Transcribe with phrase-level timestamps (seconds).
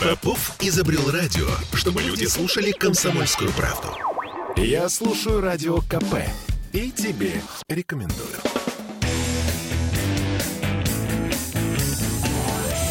[0.00, 3.88] Попов изобрел радио, чтобы люди слушали комсомольскую правду.
[4.56, 6.16] Я слушаю радио КП
[6.72, 8.36] и тебе рекомендую.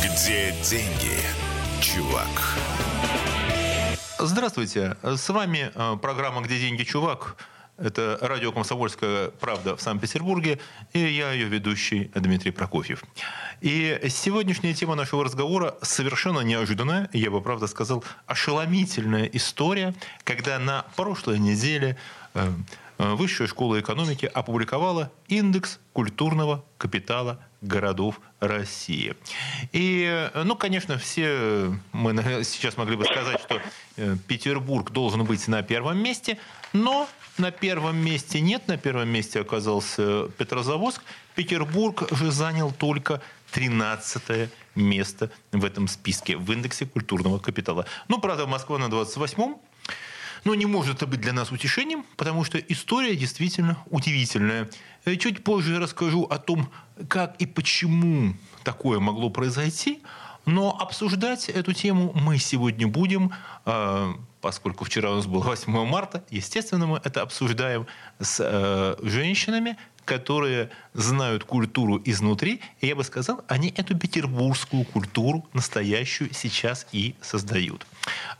[0.04, 1.18] Где деньги,
[1.82, 2.28] чувак?
[4.20, 7.38] Здравствуйте, с вами э, программа «Где деньги, чувак?».
[7.80, 10.60] Это радио «Комсомольская правда» в Санкт-Петербурге,
[10.92, 13.04] и я ее ведущий Дмитрий Прокофьев.
[13.62, 19.96] И сегодняшняя тема нашего разговора совершенно неожиданная, я бы, правда сказал, ошеломительная история,
[20.26, 21.96] когда на прошлой неделе
[22.34, 22.52] э,
[22.98, 29.16] э, Высшая школа экономики опубликовала индекс культурного капитала городов России.
[29.72, 32.14] И, ну, конечно, все мы
[32.44, 33.62] сейчас могли бы сказать, что
[34.28, 36.38] Петербург должен быть на первом месте,
[36.74, 41.02] но на первом месте нет, на первом месте оказался Петрозаводск.
[41.36, 47.86] Петербург же занял только 13 место в этом списке, в индексе культурного капитала.
[48.08, 49.58] Ну, правда, Москва на 28-м,
[50.44, 54.70] но не может это быть для нас утешением, потому что история действительно удивительная.
[55.06, 56.70] Э, чуть позже я расскажу о том,
[57.08, 60.02] как и почему такое могло произойти,
[60.46, 63.32] но обсуждать эту тему мы сегодня будем
[63.66, 67.88] э, поскольку вчера у нас было 8 марта, естественно, мы это обсуждаем
[68.20, 69.78] с э, женщинами,
[70.10, 77.14] которые знают культуру изнутри, и я бы сказал, они эту петербургскую культуру настоящую сейчас и
[77.22, 77.86] создают.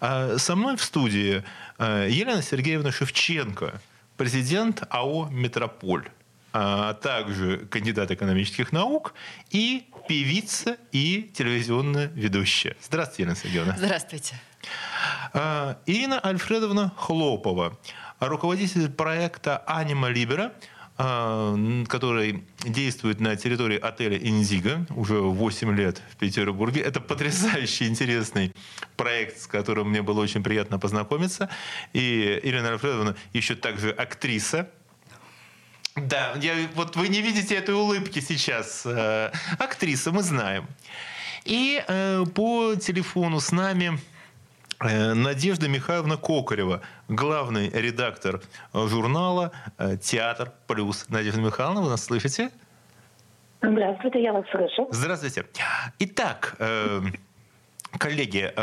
[0.02, 1.44] А со мной в студии
[1.78, 3.80] э, Елена Сергеевна Шевченко,
[4.18, 6.10] президент АО «Метрополь»,
[6.54, 9.14] а также кандидат экономических наук
[9.52, 12.76] и певица и телевизионная ведущая.
[12.82, 13.76] Здравствуйте, Елена Сергеевна.
[13.78, 14.42] Здравствуйте.
[15.34, 17.78] А, Ирина Альфредовна Хлопова,
[18.20, 20.60] руководитель проекта «Анима Либера», а,
[21.00, 26.82] который действует на территории отеля «Индиго» уже 8 лет в Петербурге.
[26.82, 28.52] Это потрясающий интересный
[28.98, 31.50] проект, с которым мне было очень приятно познакомиться.
[31.94, 34.70] И Ирина Альфредовна еще также актриса,
[35.96, 38.84] да, я, вот вы не видите этой улыбки сейчас.
[38.86, 40.68] Э, актриса, мы знаем.
[41.46, 44.00] И э, по телефону с нами
[44.80, 48.42] Надежда Михайловна Кокарева, главный редактор
[48.74, 51.10] э, журнала э, «Театр плюс».
[51.10, 52.50] Надежда Михайловна, вы нас слышите?
[53.62, 54.88] Здравствуйте, я вас слышу.
[54.90, 55.46] Здравствуйте.
[56.00, 56.56] Итак,
[57.98, 58.54] коллеги,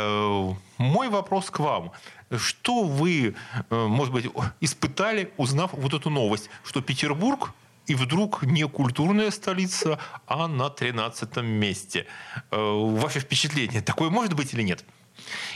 [0.78, 1.92] мой вопрос к вам.
[2.34, 3.34] Что вы,
[3.68, 4.26] может быть,
[4.62, 7.52] испытали, узнав вот эту новость, что Петербург
[7.86, 12.06] и вдруг не культурная столица, а на 13 месте?
[12.50, 14.82] Ваше впечатление, такое может быть или нет?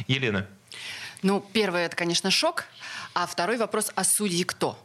[0.07, 0.47] Елена.
[1.23, 2.65] Ну, первое, это, конечно, шок.
[3.15, 4.79] А второй вопрос, а судьи кто?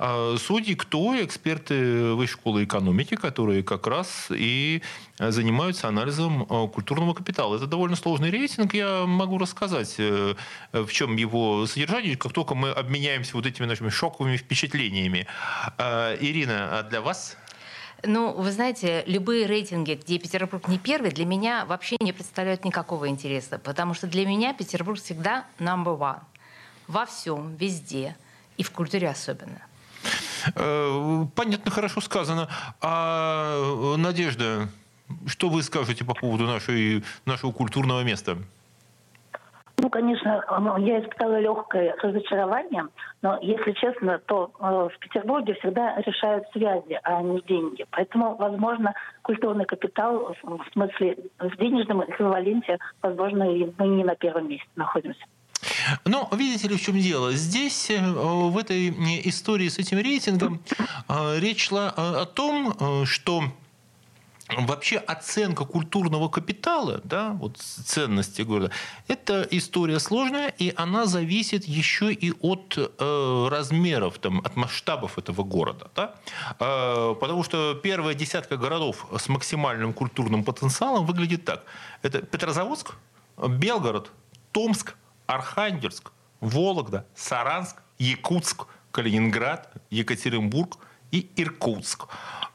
[0.00, 1.22] А судьи кто?
[1.24, 4.80] Эксперты Высшей школы экономики, которые как раз и
[5.18, 7.56] занимаются анализом а, культурного капитала.
[7.56, 8.74] Это довольно сложный рейтинг.
[8.74, 10.34] Я могу рассказать, э,
[10.72, 15.26] в чем его содержание, как только мы обменяемся вот этими нашими шоковыми впечатлениями.
[15.76, 17.36] А, Ирина, а для вас
[18.04, 23.08] ну, вы знаете, любые рейтинги, где Петербург не первый, для меня вообще не представляют никакого
[23.08, 26.20] интереса, потому что для меня Петербург всегда number one.
[26.86, 28.16] Во всем, везде,
[28.56, 29.60] и в культуре особенно.
[30.54, 32.48] Э, понятно, хорошо сказано.
[32.80, 34.68] А Надежда,
[35.26, 38.38] что вы скажете по поводу нашей, нашего культурного места?
[39.88, 40.44] Ну, конечно,
[40.80, 42.88] я испытала легкое разочарование,
[43.22, 47.86] но, если честно, то э, в Петербурге всегда решают связи, а не деньги.
[47.92, 54.68] Поэтому, возможно, культурный капитал в смысле в денежном эквиваленте, возможно, мы не на первом месте
[54.76, 55.24] находимся.
[56.04, 57.32] Ну, видите ли, в чем дело?
[57.32, 58.90] Здесь, э, в этой
[59.26, 60.60] истории с этим рейтингом,
[61.08, 62.74] э, речь шла о том,
[63.06, 63.40] что
[64.56, 68.70] Вообще оценка культурного капитала, да, вот ценности города,
[69.06, 75.42] это история сложная, и она зависит еще и от э, размеров, там, от масштабов этого
[75.42, 75.90] города.
[75.94, 76.14] Да?
[76.60, 81.64] Э, потому что первая десятка городов с максимальным культурным потенциалом выглядит так.
[82.00, 82.94] Это Петрозаводск,
[83.36, 84.10] Белгород,
[84.52, 84.96] Томск,
[85.26, 86.10] Архангельск,
[86.40, 90.78] Вологда, Саранск, Якутск, Калининград, Екатеринбург
[91.10, 92.08] и Иркутск.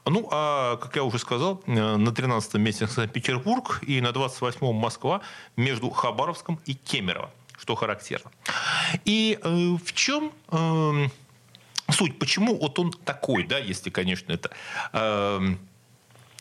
[0.06, 5.22] Ну, а, как я уже сказал, э, на 13 месте Санкт-Петербург и на 28-м Москва
[5.56, 8.30] между Хабаровском и Кемерово, что характерно.
[9.04, 11.08] И э, в чем э,
[11.90, 12.18] суть?
[12.18, 14.50] Почему вот он такой, да, если, конечно, это...
[14.92, 15.40] Э,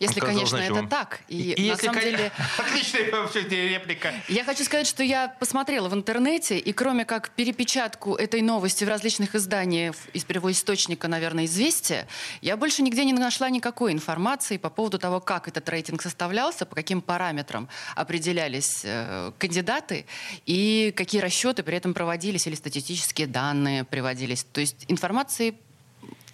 [0.03, 1.21] Если, конечно, это так.
[1.27, 2.31] И, и на если, самом деле...
[2.57, 4.13] Отличная вообще реплика.
[4.27, 8.89] Я хочу сказать, что я посмотрела в интернете, и кроме как перепечатку этой новости в
[8.89, 12.07] различных изданиях из первоисточника, наверное, «Известия»,
[12.41, 16.75] я больше нигде не нашла никакой информации по поводу того, как этот рейтинг составлялся, по
[16.75, 20.05] каким параметрам определялись э, кандидаты
[20.45, 24.43] и какие расчеты при этом проводились или статистические данные приводились.
[24.51, 25.55] То есть информации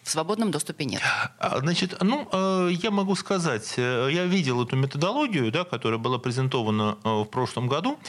[0.10, 1.02] в свободном доступе нет.
[1.38, 6.18] А, значит, ну, э, я могу сказать, э, я видел эту методологию, да, которая была
[6.18, 8.00] презентована э, в прошлом году.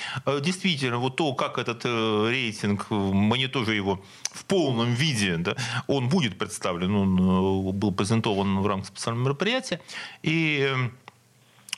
[0.41, 4.01] Действительно, вот то, как этот рейтинг, мне тоже его
[4.33, 5.57] в полном виде, да,
[5.89, 9.81] он будет представлен, он был презентован в рамках специального мероприятия.
[10.23, 10.75] И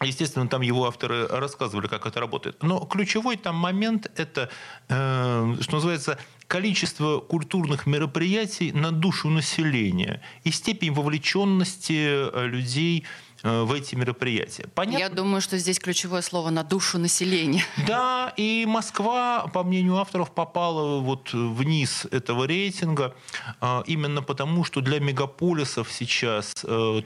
[0.04, 2.60] Естественно, там его авторы рассказывали, как это работает.
[2.60, 4.50] Но ключевой там момент– это,
[4.88, 6.18] что называется,
[6.52, 13.06] количество культурных мероприятий на душу населения и степень вовлеченности э, людей
[13.42, 14.66] э, в эти мероприятия.
[14.74, 14.98] Понятно?
[14.98, 17.64] Я думаю, что здесь ключевое слово на душу населения.
[17.86, 23.14] Да, и Москва, по мнению авторов, попала вот вниз этого рейтинга
[23.62, 26.52] э, именно потому, что для мегаполисов сейчас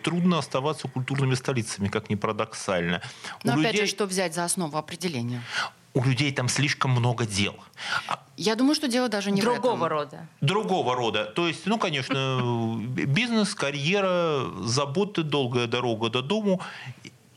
[0.02, 3.00] трудно оставаться культурными столицами, как ни парадоксально.
[3.44, 3.86] Но У опять людей...
[3.86, 5.40] же, что взять за основу определения?
[5.96, 7.56] У людей там слишком много дел.
[8.06, 9.88] А Я думаю, что дело даже не Другого в этом.
[9.88, 10.26] рода.
[10.42, 11.24] Другого рода.
[11.24, 16.60] То есть, ну, конечно, бизнес, карьера, заботы, долгая дорога до дому.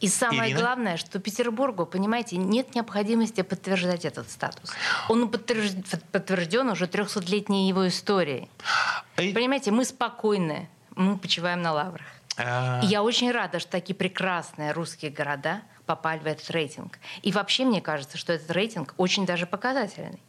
[0.02, 0.60] И самое Ирина?
[0.60, 4.72] главное, что Петербургу, понимаете, нет необходимости подтверждать этот статус.
[5.08, 8.50] Он подтвержден уже 300-летней его историей.
[9.16, 12.08] А понимаете, мы спокойны, мы почиваем на лаврах.
[12.38, 12.82] А...
[12.84, 17.00] Я очень рада, что такие прекрасные русские города попали в этот рейтинг.
[17.24, 20.20] И вообще мне кажется, что этот рейтинг очень даже показательный.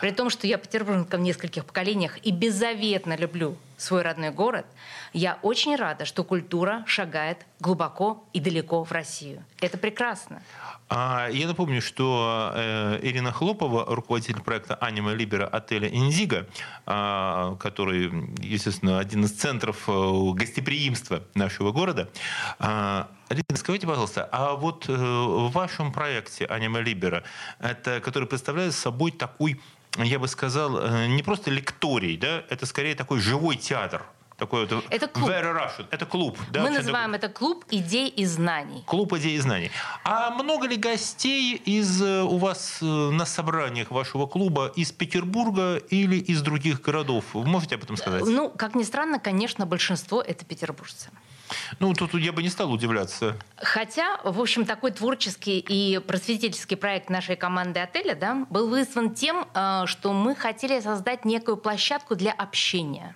[0.00, 4.66] При том, что я петербурженка в нескольких поколениях и беззаветно люблю свой родной город,
[5.12, 9.44] я очень рада, что культура шагает глубоко и далеко в Россию.
[9.60, 10.42] Это прекрасно.
[10.90, 16.46] А, я напомню, что э, Ирина Хлопова, руководитель проекта «Аниме Либера» отеля «Индиго»,
[16.86, 18.10] а, который,
[18.42, 22.08] естественно, один из центров э, гостеприимства нашего города.
[22.58, 27.22] Ирина, скажите, пожалуйста, а вот э, в вашем проекте «Аниме Либера»,
[27.58, 29.60] это, который представляет собой такой,
[29.96, 34.04] я бы сказал, не просто лекторий, да, это скорее такой живой театр–
[34.38, 35.28] такой вот это клуб.
[35.28, 35.86] Very Russian.
[35.90, 36.38] Это клуб.
[36.52, 37.16] Да, Мы называем такой...
[37.16, 38.84] это клуб идей и знаний.
[38.86, 39.70] Клуб идей и знаний.
[40.04, 45.76] А много ли гостей из э, у вас э, на собраниях вашего клуба из Петербурга
[45.90, 47.24] или из других городов?
[47.34, 48.22] Вы можете об этом сказать?
[48.24, 51.10] Ну, как ни странно, конечно, большинство это петербуржцы.
[51.78, 53.36] Ну, тут я бы не стал удивляться.
[53.56, 59.46] Хотя, в общем, такой творческий и просветительский проект нашей команды отеля да, был вызван тем,
[59.54, 63.14] э, что мы хотели создать некую площадку для общения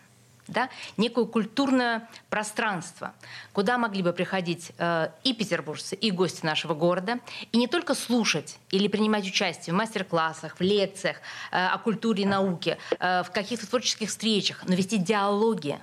[0.49, 3.15] да, некое культурное пространство,
[3.53, 7.19] куда могли бы приходить э, и петербуржцы, и гости нашего города,
[7.51, 11.19] и не только слушать или принимать участие в мастер-классах, в лекциях
[11.51, 15.79] э, о культуре и науке, э, в каких-то творческих встречах, но вести диалоги,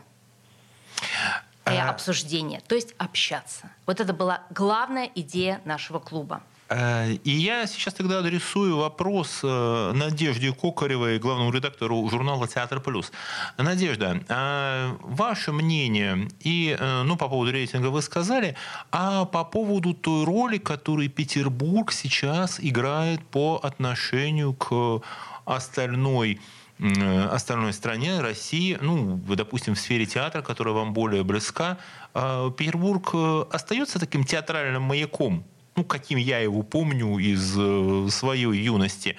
[1.74, 3.70] и а обсуждения, то есть общаться.
[3.86, 6.42] Вот это была главная идея нашего клуба.
[6.70, 13.12] Э, и я сейчас тогда адресую вопрос э, Надежде Кокаревой, главному редактору журнала «Театр плюс».
[13.58, 18.56] Надежда, а ваше мнение и, э, ну, по поводу рейтинга вы сказали,
[18.92, 25.02] а по поводу той роли, которую Петербург сейчас играет по отношению к
[25.46, 26.40] остальной
[26.80, 31.78] остальной стране, России, ну, допустим, в сфере театра, которая вам более близка,
[32.14, 33.14] Петербург
[33.52, 35.44] остается таким театральным маяком
[35.80, 39.16] ну, каким я его помню из э, своей юности.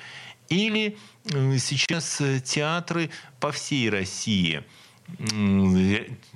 [0.50, 0.99] Или
[1.32, 3.08] э, сейчас э, театры
[3.40, 4.62] по всей России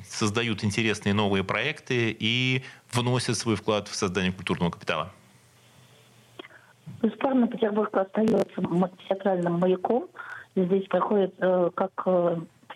[0.08, 5.12] создают интересные новые проекты и вносят свой вклад в создание культурного капитала?
[7.02, 8.62] Бесспорно, Петербург остается
[9.08, 10.08] театральным маяком.
[10.56, 11.34] Здесь проходит
[11.74, 12.06] как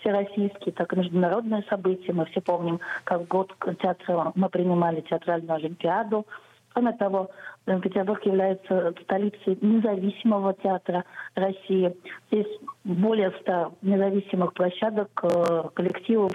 [0.00, 2.12] всероссийские, так и международные события.
[2.12, 6.26] Мы все помним, как год театра мы принимали театральную олимпиаду.
[6.72, 7.30] Кроме того,
[7.64, 11.04] Петербург является столицей независимого театра
[11.34, 11.94] России.
[12.30, 12.46] Здесь
[12.84, 16.32] более ста независимых площадок, э, коллективов.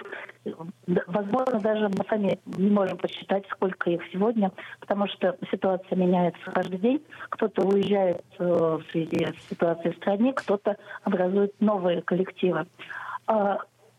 [1.07, 6.79] Возможно, даже мы сами не можем посчитать, сколько их сегодня, потому что ситуация меняется каждый
[6.79, 7.01] день.
[7.29, 12.65] Кто-то уезжает э, в связи с ситуацией в стране, кто-то образует новые коллективы.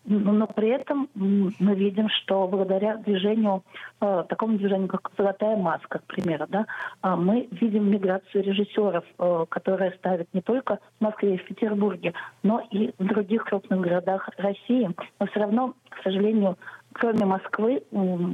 [0.06, 3.62] А но при этом мы видим, что благодаря движению,
[4.00, 6.66] э, такому движению, как «Золотая маска», к примеру, да,
[7.02, 12.12] э, мы видим миграцию режиссеров, э, которые ставят не только в Москве и в Петербурге,
[12.42, 14.90] но и в других крупных городах России.
[15.18, 16.58] Но все равно, к сожалению,
[16.92, 17.82] кроме Москвы,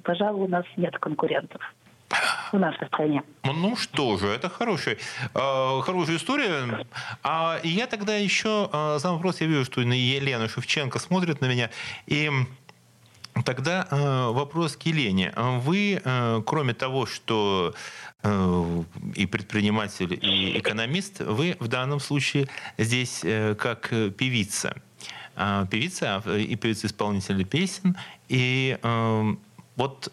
[0.02, 1.60] пожалуй, у нас нет конкурентов.
[2.52, 3.22] В нашей стране.
[3.44, 4.96] Ну что же, это хорошая,
[5.34, 6.86] э, хорошая история.
[7.22, 9.40] А я тогда еще э, задам вопрос.
[9.40, 11.70] Я вижу, что Елена Шевченко смотрит на меня.
[12.06, 12.30] И
[13.44, 15.32] тогда э, вопрос к Елене.
[15.36, 16.00] Вы,
[16.46, 17.74] кроме того, что
[18.22, 23.24] и предприниматель, и экономист, вы в данном случае здесь
[23.56, 24.74] как певица.
[25.36, 27.96] Э, певица и певица-исполнитель песен.
[28.28, 28.78] И
[29.76, 30.12] вот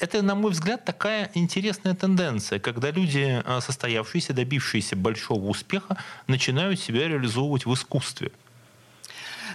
[0.00, 6.80] это, на мой взгляд, такая интересная тенденция, когда люди, а, состоявшиеся, добившиеся большого успеха, начинают
[6.80, 8.30] себя реализовывать в искусстве.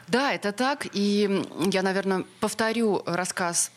[0.07, 0.87] Да, это так.
[0.93, 3.71] И я, наверное, повторю рассказ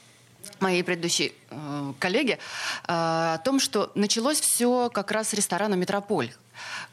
[0.60, 2.38] моей предыдущей э, коллеги э,
[2.86, 6.32] о том, что началось все как раз с ресторана «Метрополь»,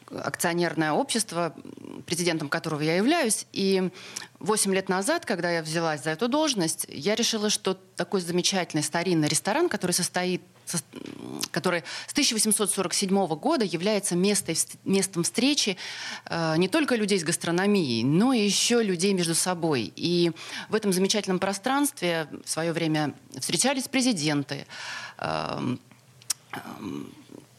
[0.09, 1.53] акционерное общество,
[2.05, 3.45] президентом которого я являюсь.
[3.53, 3.89] И
[4.39, 9.27] 8 лет назад, когда я взялась за эту должность, я решила, что такой замечательный старинный
[9.27, 10.41] ресторан, который состоит
[11.51, 15.77] который с 1847 года является местой, местом встречи
[16.25, 19.91] э, не только людей с гастрономией, но и еще людей между собой.
[19.95, 20.31] И
[20.69, 24.65] в этом замечательном пространстве в свое время встречались президенты,
[25.17, 25.75] э,
[26.53, 26.57] э,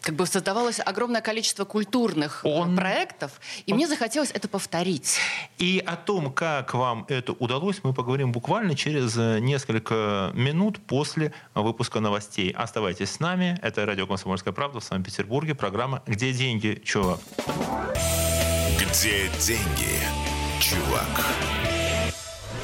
[0.05, 2.77] как бы создавалось огромное количество культурных э, Он...
[2.77, 3.77] проектов, и Он...
[3.77, 5.19] мне захотелось это повторить.
[5.59, 11.33] И о том, как вам это удалось, мы поговорим буквально через э, несколько минут после
[11.55, 12.51] выпуска новостей.
[12.51, 13.59] Оставайтесь с нами.
[13.63, 15.55] Это радио «Комсомольская правда» в Санкт-Петербурге.
[15.55, 17.21] Программа «Где деньги, чувак?»
[18.79, 19.99] Где деньги,
[20.61, 21.64] чувак?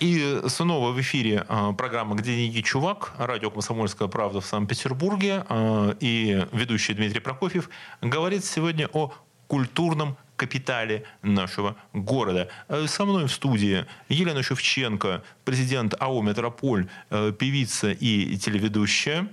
[0.00, 5.44] И снова в эфире а, программа «Где деньги, чувак?» Радио «Комсомольская правда» в Санкт-Петербурге.
[5.50, 7.68] А, и ведущий Дмитрий Прокофьев
[8.00, 9.12] говорит сегодня о
[9.46, 12.48] культурном капитале нашего города.
[12.68, 19.28] Э, со мной в студии Елена Шевченко, президент АО «Метрополь», певица и телеведущая.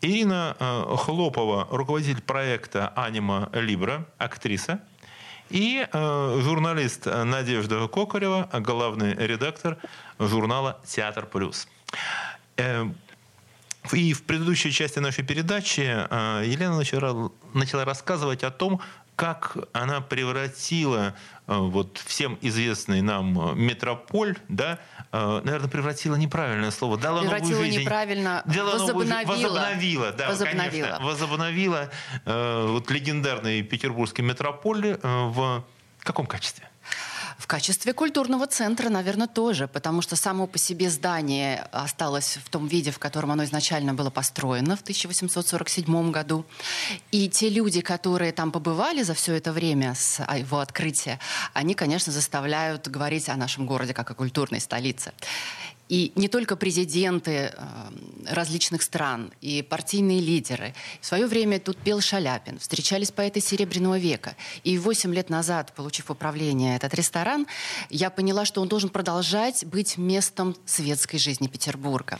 [0.00, 0.56] Ирина
[0.96, 4.80] Хлопова, руководитель проекта «Анима Либра», актриса.
[5.50, 9.78] И э, журналист Надежда Кокарева, главный редактор
[10.18, 11.68] журнала «Театр плюс».
[12.56, 12.86] Э,
[13.92, 18.80] и в предыдущей части нашей передачи э, Елена начала, начала рассказывать о том,
[19.18, 21.12] как она превратила
[21.48, 24.78] э, вот всем известный нам э, метрополь, да,
[25.10, 27.80] э, наверное, превратила неправильное слово, дала превратила новую жизнь.
[27.80, 29.22] неправильно, дала возобновила.
[29.22, 30.70] Новую, возобновила, да, возобновила.
[30.70, 31.90] конечно, возобновила
[32.26, 35.64] вот легендарный петербургский метрополь в
[36.04, 36.68] каком качестве?
[37.38, 42.66] В качестве культурного центра, наверное, тоже, потому что само по себе здание осталось в том
[42.66, 46.44] виде, в котором оно изначально было построено в 1847 году.
[47.12, 51.20] И те люди, которые там побывали за все это время с его открытия,
[51.52, 55.12] они, конечно, заставляют говорить о нашем городе как о культурной столице.
[55.88, 57.52] И не только президенты э,
[58.28, 60.74] различных стран и партийные лидеры.
[61.00, 64.36] В свое время тут пел Шаляпин, встречались поэты Серебряного века.
[64.64, 67.46] И восемь лет назад, получив управление этот ресторан,
[67.90, 72.18] я поняла, что он должен продолжать быть местом светской жизни Петербурга.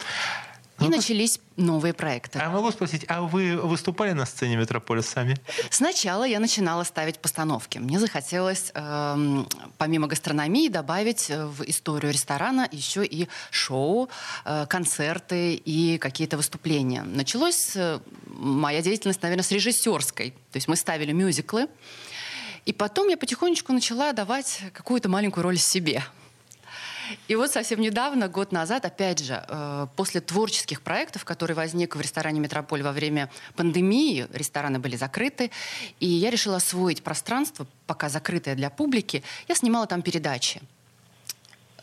[0.80, 2.38] И ну, начались новые проекты.
[2.38, 5.36] А могу спросить, а вы выступали на сцене Метрополис сами?
[5.70, 7.78] Сначала я начинала ставить постановки.
[7.78, 9.44] Мне захотелось, э,
[9.76, 14.08] помимо гастрономии, добавить э, в историю ресторана еще и шоу,
[14.44, 17.02] э, концерты и какие-то выступления.
[17.02, 20.30] Началось э, моя деятельность, наверное, с режиссерской.
[20.30, 21.66] То есть мы ставили мюзиклы.
[22.66, 26.04] И потом я потихонечку начала давать какую-то маленькую роль себе.
[27.28, 32.00] И вот совсем недавно, год назад, опять же, э, после творческих проектов, которые возник в
[32.00, 35.50] ресторане «Метрополь» во время пандемии, рестораны были закрыты,
[36.00, 40.60] и я решила освоить пространство, пока закрытое для публики, я снимала там передачи.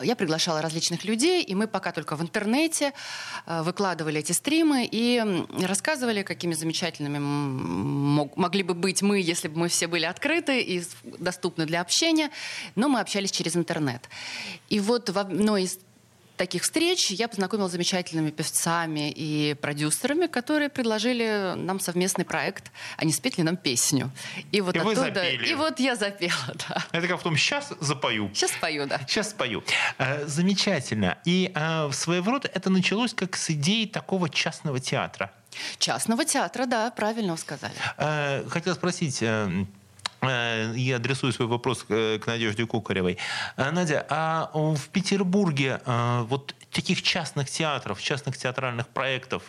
[0.01, 2.91] Я приглашала различных людей, и мы пока только в интернете
[3.45, 5.23] э, выкладывали эти стримы и
[5.61, 11.65] рассказывали, какими замечательными могли бы быть мы, если бы мы все были открыты и доступны
[11.65, 12.29] для общения,
[12.75, 14.09] но мы общались через интернет.
[14.69, 15.79] И вот в одной из
[16.35, 23.05] таких встреч я познакомилась с замечательными певцами и продюсерами, которые предложили нам совместный проект «А
[23.05, 24.11] не спеть ли нам песню?»
[24.51, 24.95] И вот и оттуда...
[24.95, 25.47] Вы запели.
[25.47, 26.85] И вот я запела, да.
[26.91, 28.29] Это как в том «сейчас запою».
[28.33, 28.99] Сейчас спою, да.
[29.07, 29.63] Сейчас спою.
[29.97, 31.17] Э, замечательно.
[31.25, 35.31] И э, своего рода это началось как с идеи такого частного театра.
[35.79, 37.73] Частного театра, да, правильно вы сказали.
[38.49, 39.23] Хотел спросить...
[40.29, 43.17] Э, и адресую свой вопрос к Надежде Кукаревой.
[43.57, 49.43] Э, Надя, а в Петербурге э, вот таких частных театров, частных театральных проектов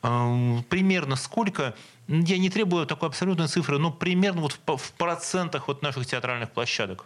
[0.00, 1.74] примерно сколько,
[2.08, 7.04] я не требую такой абсолютной цифры, но примерно вот в процентах вот наших театральных площадок?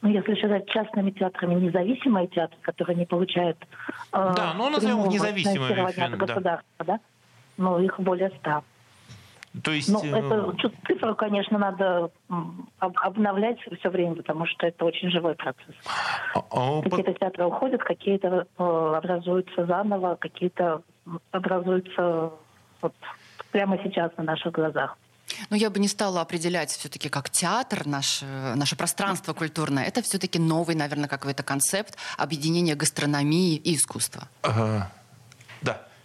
[0.00, 3.58] Ну, если считать частными театрами независимые театры, которые не получают...
[4.12, 6.02] Да, ну назовем их независимыми.
[6.02, 7.00] От государства, да?
[7.58, 8.62] Ну, их более ста.
[9.62, 9.88] То есть...
[9.88, 12.10] Ну, это э, цифру, конечно, надо
[12.78, 15.74] обновлять все время, потому что это очень живой процесс.
[16.34, 18.62] А, а какие-то театры уходят, какие-то э,
[18.96, 20.82] образуются заново, какие-то
[21.32, 22.30] образуются
[22.80, 22.94] вот
[23.50, 24.96] прямо сейчас на наших глазах.
[25.48, 28.26] Но я бы не стала определять все-таки как театр, наше,
[28.56, 29.84] наше пространство культурное.
[29.84, 34.28] Это все-таки новый, наверное, какой-то концепт объединения гастрономии и искусства.
[34.42, 34.90] Ага.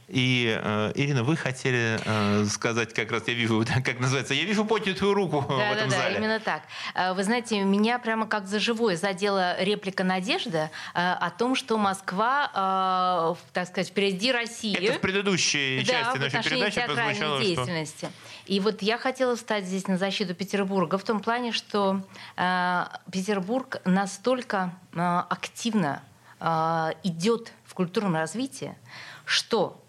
[0.07, 4.63] И, э, Ирина, вы хотели э, сказать, как раз я вижу, как называется, я вижу
[4.63, 6.13] поднятую руку да, в этом да, зале.
[6.13, 6.61] Да, именно так.
[6.93, 11.77] Э, вы знаете, меня прямо как за живое задела реплика Надежды э, о том, что
[11.77, 14.75] Москва, э, так сказать, впереди России.
[14.77, 18.05] Это в предыдущей да, части нашей передачи прозвучало, деятельности.
[18.05, 18.35] Что...
[18.45, 22.01] И вот я хотела встать здесь на защиту Петербурга в том плане, что
[22.37, 26.03] э, Петербург настолько э, активно
[26.39, 28.75] э, идет в культурном развитии,
[29.25, 29.81] что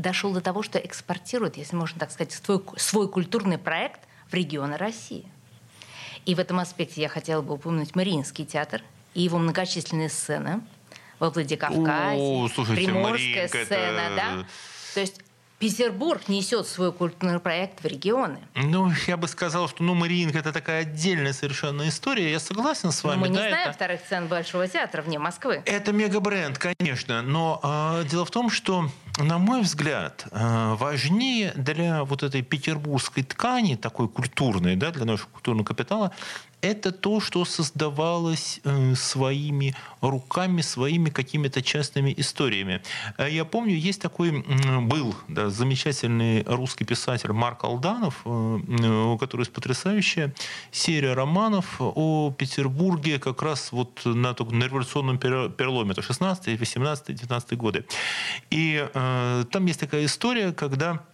[0.00, 4.76] дошел до того, что экспортирует, если можно так сказать, свой, свой культурный проект в регионы
[4.76, 5.24] России.
[6.26, 8.82] И в этом аспекте я хотела бы упомянуть Мариинский театр
[9.14, 10.60] и его многочисленные сцены
[11.18, 14.16] во Владикавказе, О, слушайте, Приморская сцена, это...
[14.16, 14.46] да?
[14.94, 15.20] То есть
[15.60, 18.38] Петербург несет свой культурный проект в регионы.
[18.54, 22.32] Ну, я бы сказал, что ну, Мариинка это такая отдельная совершенно история.
[22.32, 23.16] Я согласен с вами.
[23.16, 23.72] Но мы не да, знаем это...
[23.74, 25.62] вторых сцен Большого театра вне Москвы.
[25.66, 27.20] Это мегабренд, конечно.
[27.20, 28.88] Но э, дело в том, что,
[29.24, 35.28] на мой взгляд, э, важнее для вот этой петербургской ткани, такой культурной, да, для нашего
[35.30, 36.12] культурного капитала,
[36.62, 42.82] это то, что создавалось э, своими руками, своими какими-то частными историями.
[43.18, 44.44] Э, я помню, есть такой,
[44.82, 50.34] был да, замечательный русский писатель Марк Алданов, э, у которого есть потрясающая
[50.70, 57.56] серия романов о Петербурге как раз вот на, на революционном переломе, это 16, 18, 19
[57.56, 57.84] годы.
[58.50, 61.04] И э, там есть такая история, когда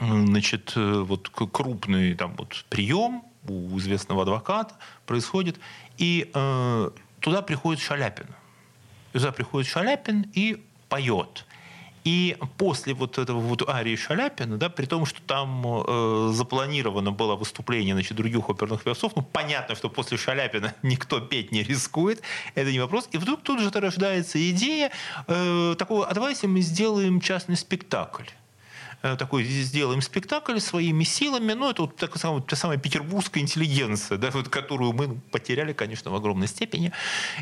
[0.00, 4.74] значит, вот крупный там вот прием у известного адвоката
[5.06, 5.58] происходит,
[5.96, 8.26] и э, туда приходит Шаляпин.
[9.12, 11.44] Туда приходит Шаляпин и поет.
[12.04, 17.36] И после вот этого вот арии Шаляпина, да, при том, что там э, запланировано было
[17.36, 22.22] выступление значит, других оперных певцов, ну, понятно, что после Шаляпина никто петь не рискует,
[22.54, 23.08] это не вопрос.
[23.12, 24.90] И вдруг тут же рождается идея
[25.26, 28.24] э, такого, а давайте мы сделаем частный спектакль.
[29.00, 31.52] Э, такой сделаем спектакль своими силами.
[31.52, 36.16] Ну, это вот так, та самая петербургская интеллигенция, да, вот, которую мы потеряли, конечно, в
[36.16, 36.92] огромной степени.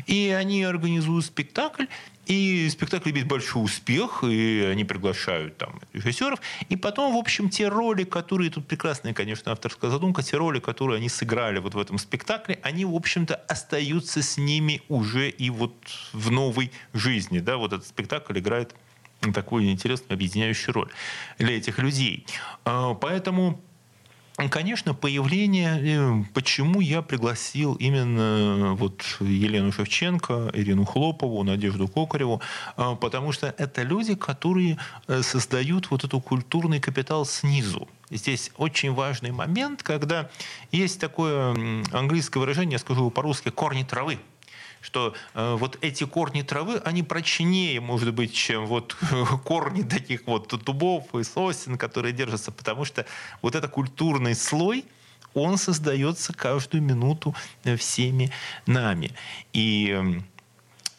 [0.05, 1.85] И они организуют спектакль,
[2.27, 6.39] и спектакль имеет большой успех, и они приглашают там режиссеров.
[6.69, 10.97] И потом, в общем, те роли, которые тут прекрасная, конечно, авторская задумка, те роли, которые
[10.97, 15.73] они сыграли вот в этом спектакле, они, в общем-то, остаются с ними уже и вот
[16.13, 17.39] в новой жизни.
[17.39, 17.57] Да?
[17.57, 18.75] Вот этот спектакль играет
[19.33, 20.89] такую интересную объединяющую роль
[21.37, 22.25] для этих людей.
[22.65, 23.59] А, поэтому
[24.51, 32.39] Конечно, появление, э, почему я пригласил именно вот Елену Шевченко, Ирину Хлопову, Надежду Кокареву,
[32.75, 34.77] а, потому что это люди, которые
[35.07, 37.87] э, создают вот этот культурный капитал снизу.
[38.11, 40.29] Здесь очень важный момент, когда
[40.71, 41.55] есть такое
[41.91, 44.19] английское выражение, я скажу по-русски, корни травы
[44.87, 48.95] что э, вот эти корни травы, они прочнее, может быть, чем вот
[49.43, 53.05] корни таких вот дубов и сосен, которые держатся, потому что
[53.41, 54.85] вот это культурный слой,
[55.33, 58.31] он создается каждую минуту э, всеми
[58.65, 59.11] нами.
[59.51, 60.21] И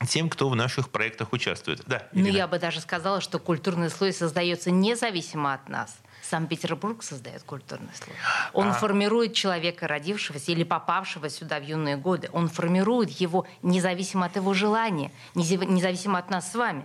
[0.07, 1.83] тем, кто в наших проектах участвует.
[1.87, 5.97] Да, ну, я бы даже сказала, что культурный слой создается независимо от нас.
[6.29, 8.17] Санкт-Петербург создает культурный слой.
[8.53, 8.73] Он а...
[8.73, 12.29] формирует человека, родившегося или попавшего сюда в юные годы.
[12.33, 16.85] Он формирует его независимо от его желания, независимо от нас с вами.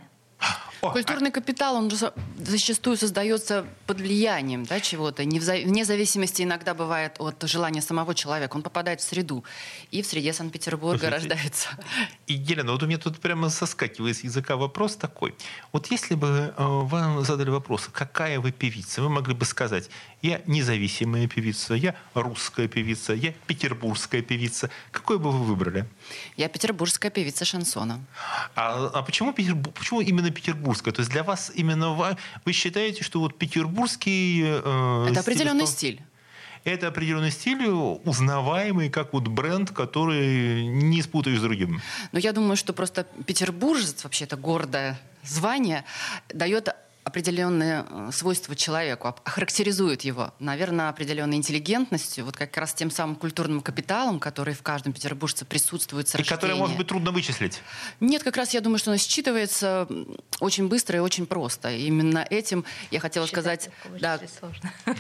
[0.84, 1.32] О, Культурный а...
[1.32, 5.24] капитал, он же зачастую создается под влиянием да, чего-то.
[5.24, 8.58] Не вне зависимости иногда бывает от желания самого человека.
[8.58, 9.46] Он попадает в среду.
[9.92, 11.70] И в среде Санкт-Петербурга Слушайте, рождается.
[12.28, 15.36] И, Елена, вот у меня тут прямо соскакивает с языка вопрос такой.
[15.72, 19.90] Вот если бы э, вам задали вопрос, какая вы певица, вы могли бы сказать,
[20.24, 24.70] я независимая певица, я русская певица, я петербургская певица.
[24.92, 25.86] Какой бы вы выбрали?
[26.38, 28.00] Я петербургская певица шансона.
[28.56, 30.94] А, а почему, Петербург, почему именно петербургская?
[30.94, 34.44] То есть для вас именно вы считаете, что вот петербургский...
[34.46, 36.02] Э, Это определенный стиль.
[36.64, 41.82] Это определенный стиль, узнаваемый, как вот бренд, который не спутаешь с другим.
[42.14, 45.84] Но я думаю, что просто петербуржец, вообще это гордое звание,
[46.34, 46.70] дает
[47.04, 53.62] определенные э, свойства человеку, характеризует его, наверное, определенной интеллигентностью, вот как раз тем самым культурным
[53.62, 57.62] капиталом, который в каждом петербуржце присутствует с И который, может быть, трудно вычислить.
[58.00, 59.88] Нет, как раз я думаю, что он считывается
[60.44, 61.72] очень быстро и очень просто.
[61.72, 64.00] Именно этим я хотела Считать сказать...
[64.00, 64.74] Да, сложно.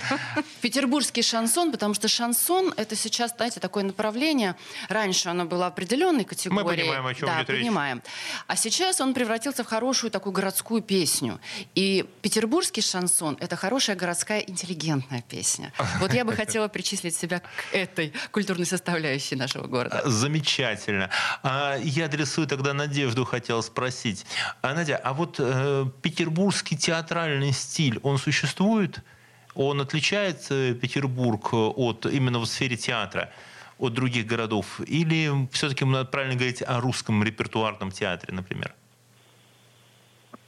[0.61, 4.55] Петербургский шансон, потому что шансон— это сейчас, знаете, такое направление.
[4.87, 6.63] Раньше оно было определенной категорией.
[6.63, 7.61] Мы понимаем, о чем да, идет речь.
[7.61, 8.01] понимаем.
[8.47, 11.39] А сейчас он превратился в хорошую такую городскую песню.
[11.75, 15.73] И петербургский шансон— это хорошая городская интеллигентная песня.
[15.99, 20.01] Вот я бы хотела причислить себя к этой культурной составляющей нашего города.
[20.05, 21.09] Замечательно.
[21.41, 24.25] А, я адресую тогда Надежду, хотел спросить.
[24.61, 29.01] А, Надя, а вот э, петербургский театральный стиль, он существует?
[29.55, 33.29] Он отличается, Петербург, от именно в сфере театра?
[33.79, 34.79] от других городов?
[34.87, 38.73] Или все-таки надо правильно говорить о русском репертуарном театре, например?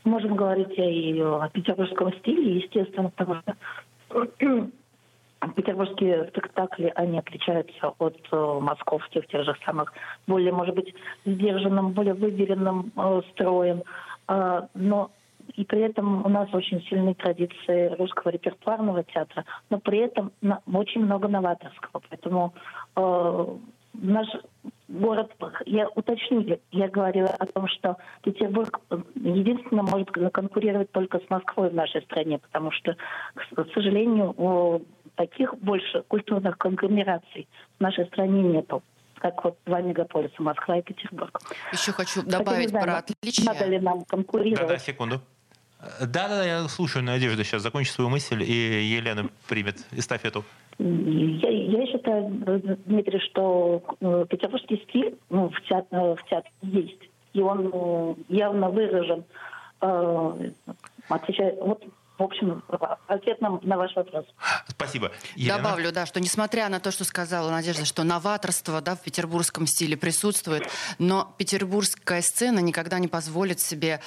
[0.03, 4.27] Можем говорить и о петербургском стиле, естественно, потому что
[5.55, 9.91] петербургские спектакли, они отличаются от э, московских, тех же самых,
[10.27, 10.93] более, может быть,
[11.25, 13.83] сдержанным, более выверенным э, строем.
[14.27, 15.11] Э, но
[15.55, 20.31] и при этом у нас очень сильные традиции русского репертуарного театра, но при этом
[20.73, 22.01] очень много новаторского.
[22.09, 22.53] Поэтому
[22.95, 23.45] э,
[23.93, 24.27] наш
[24.87, 25.31] город,
[25.65, 28.79] я уточню, я говорила о том, что Петербург
[29.15, 32.95] единственно может конкурировать только с Москвой в нашей стране, потому что,
[33.35, 34.81] к сожалению,
[35.15, 38.83] таких больше культурных конгломераций в нашей стране нету
[39.19, 41.39] как вот два мегаполиса Москва и Петербург.
[41.71, 43.45] Еще хочу добавить Хотя, про отличия.
[43.45, 44.67] Надо ли нам конкурировать?
[44.67, 45.21] Да-да, секунду.
[45.99, 47.61] Да-да, я слушаю Надежда сейчас.
[47.61, 50.43] Закончи свою мысль, и Елена примет эстафету.
[50.77, 52.29] Я, я считаю,
[52.85, 57.01] Дмитрий, что э, петербургский стиль ну, в, театре, в театре есть.
[57.33, 59.23] И он э, явно выражен.
[59.81, 60.51] Э,
[61.07, 61.83] отвечает, вот
[62.17, 62.63] в общем,
[63.07, 64.25] ответ на, на ваш вопрос.
[64.67, 65.11] Спасибо.
[65.35, 65.57] Елена?
[65.57, 69.97] Добавлю, да, что несмотря на то, что сказала Надежда, что новаторство да, в петербургском стиле
[69.97, 73.99] присутствует, но петербургская сцена никогда не позволит себе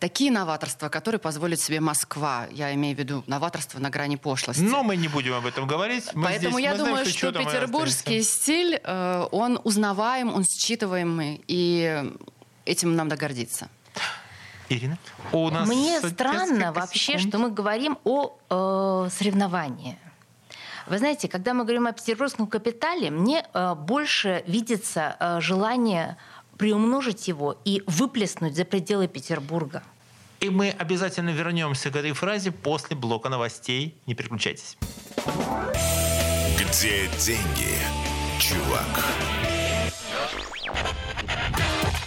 [0.00, 2.46] такие новаторства, которые позволит себе Москва.
[2.50, 4.62] Я имею в виду новаторство на грани пошлости.
[4.62, 6.10] Но мы не будем об этом говорить.
[6.14, 11.44] Мы Поэтому здесь, я думаю, знаем, что, что петербургский стиль, э, он узнаваем, он считываемый,
[11.46, 12.02] и
[12.64, 13.68] этим нам догордиться.
[14.74, 14.98] Ирина?
[15.32, 17.28] У нас Мне странно вообще, секунд.
[17.28, 19.98] что мы говорим о э, соревновании.
[20.86, 26.16] Вы знаете, когда мы говорим о петербургском капитале, мне э, больше видится э, желание
[26.58, 29.82] приумножить его и выплеснуть за пределы Петербурга.
[30.40, 33.96] И мы обязательно вернемся к этой фразе после блока новостей.
[34.06, 34.76] Не переключайтесь.
[36.58, 37.78] Где деньги,
[38.40, 39.04] чувак?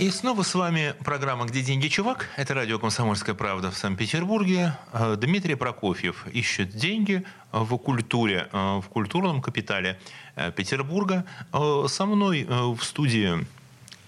[0.00, 2.30] И снова с вами программа «Где деньги, чувак?».
[2.36, 4.74] Это радио «Комсомольская правда» в Санкт-Петербурге.
[4.94, 10.00] Э, Дмитрий Прокофьев ищет деньги в культуре, э, в культурном капитале
[10.36, 11.26] э, Петербурга.
[11.52, 13.46] Со мной в студии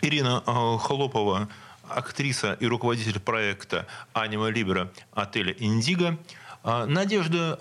[0.01, 0.43] Ирина
[0.81, 1.51] Холопова,
[1.87, 6.17] актриса и руководитель проекта «Анима Либера» отеля «Индиго».
[6.65, 7.59] Надежда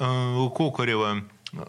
[0.56, 1.26] Кокарева,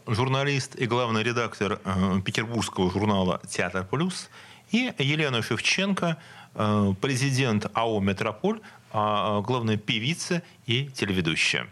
[0.07, 1.81] журналист и главный редактор
[2.25, 4.31] петербургского журнала «Театр плюс».
[4.71, 6.19] И Елена Шевченко–
[6.55, 8.61] президент АО «Метрополь»,
[8.93, 11.67] а, а главная певица и телеведущая.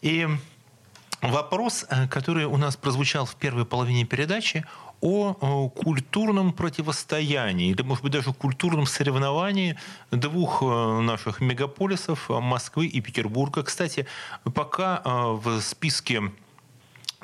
[0.00, 0.26] И
[1.20, 4.64] вопрос, э, который у нас прозвучал в первой половине передачи,
[5.00, 9.76] о культурном противостоянии, или, может быть, даже культурном соревновании
[10.10, 13.62] двух э, наших мегаполисов, Москвы и Петербурга.
[13.62, 14.06] Кстати,
[14.54, 16.22] пока в списке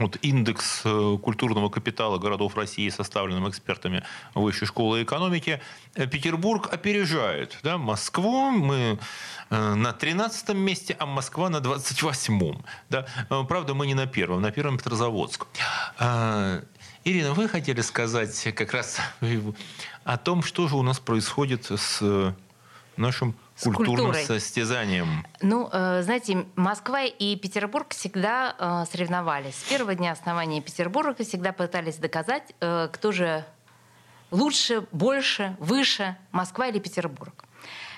[0.01, 4.03] вот индекс э, культурного капитала городов России, составленным экспертами
[4.35, 5.61] Высшей школы экономики,
[5.95, 8.51] э, Петербург опережает да, Москву.
[8.51, 8.99] Мы
[9.51, 12.65] э, на 13 месте, а Москва на 28-м.
[12.89, 13.07] Да?
[13.49, 15.47] Правда, мы не на первом, на первом Петрозаводск.
[17.05, 19.01] Ирина, вы хотели сказать как раз
[20.05, 22.35] о том, что же у нас происходит с
[22.97, 25.27] нашим культурным состязанием?
[25.41, 29.57] Ну, э, знаете, Москва и Петербург всегда э, соревновались.
[29.57, 33.45] С первого дня основания Петербурга всегда пытались доказать, э, кто же
[34.31, 37.45] лучше, больше, выше, Москва или Петербург.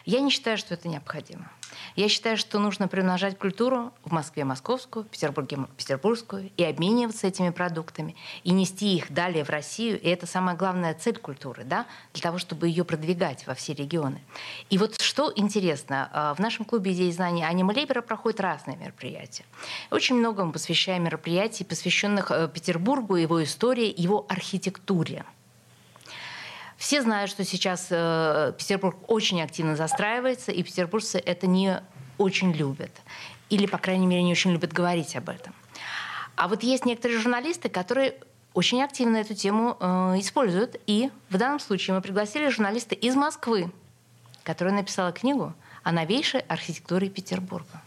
[0.04, 1.50] Я не считаю, что это необходимо.
[1.96, 7.50] Я считаю, что нужно примножать культуру в Москве московскую, в Петербурге петербургскую, и обмениваться этими
[7.50, 10.00] продуктами, и нести их далее в Россию.
[10.00, 14.20] И это самая главная цель культуры, да, для того, чтобы ее продвигать во все регионы.
[14.70, 19.44] И вот что интересно, а, в нашем клубе идеи знаний Анима Лейбера проходят разные мероприятия.
[19.90, 25.24] Очень много мы посвящаем мероприятий, посвященных э, Петербургу, его истории, его архитектуре.
[26.82, 31.80] Все знают, что сейчас э, Петербург очень активно застраивается, и петербуржцы это не
[32.18, 32.90] очень любят.
[33.50, 35.54] Или, по крайней мере, не очень любят говорить об этом.
[36.34, 38.16] А вот есть некоторые журналисты, которые
[38.52, 39.86] очень активно эту тему э,
[40.18, 40.74] используют.
[40.88, 43.70] И в данном случае мы пригласили журналиста из Москвы,
[44.42, 47.80] которая написала книгу о новейшей архитектуре Петербурга.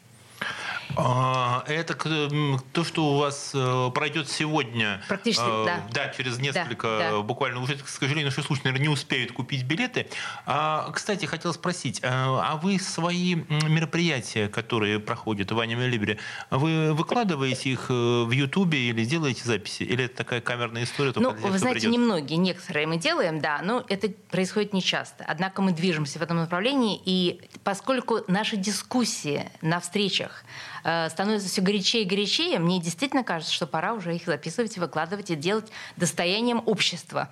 [0.96, 5.02] А, это то, что у вас э, пройдет сегодня.
[5.08, 5.88] Практически, э, да.
[5.92, 7.22] Да, через несколько, да, да.
[7.22, 10.08] буквально уже, к сожалению, наши слушатели, наверное, не успеют купить билеты.
[10.46, 16.18] А, кстати, хотел спросить, а, а вы свои мероприятия, которые проходят в Аниме Либре,
[16.50, 19.84] вы выкладываете их э, в Ютубе или делаете записи?
[19.84, 21.14] Или это такая камерная история?
[21.16, 21.92] Ну, вы знаете, придет?
[21.92, 25.26] немногие, некоторые мы делаем, да, но это происходит нечасто.
[25.28, 30.75] Однако мы движемся в этом направлении, и поскольку наши дискуссии на встречах Э,
[31.10, 35.36] становится все горячее и горячее, мне действительно кажется, что пора уже их записывать, выкладывать и
[35.36, 37.30] делать достоянием общества.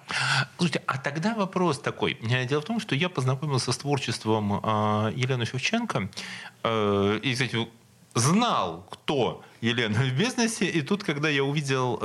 [0.58, 2.18] Слушайте, а тогда вопрос такой.
[2.24, 6.10] Э, дело в том, что я познакомился с творчеством э, Елены Шевченко.
[6.66, 7.68] И, кстати,
[8.16, 10.66] знал, кто Елена в бизнесе.
[10.66, 12.00] И тут, когда я увидел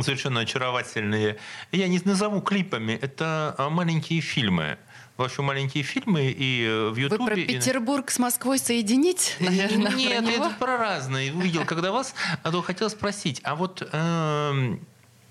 [0.00, 1.36] совершенно очаровательные,
[1.72, 4.78] я не назову клипами, это маленькие фильмы
[5.20, 7.22] ваши маленькие фильмы и э, в Ютубе.
[7.22, 8.12] Вы про Петербург и...
[8.12, 11.32] с Москвой соединить, наверное, Нет, про это про разные.
[11.32, 14.76] Увидел, когда вас, а то хотел спросить, а вот э,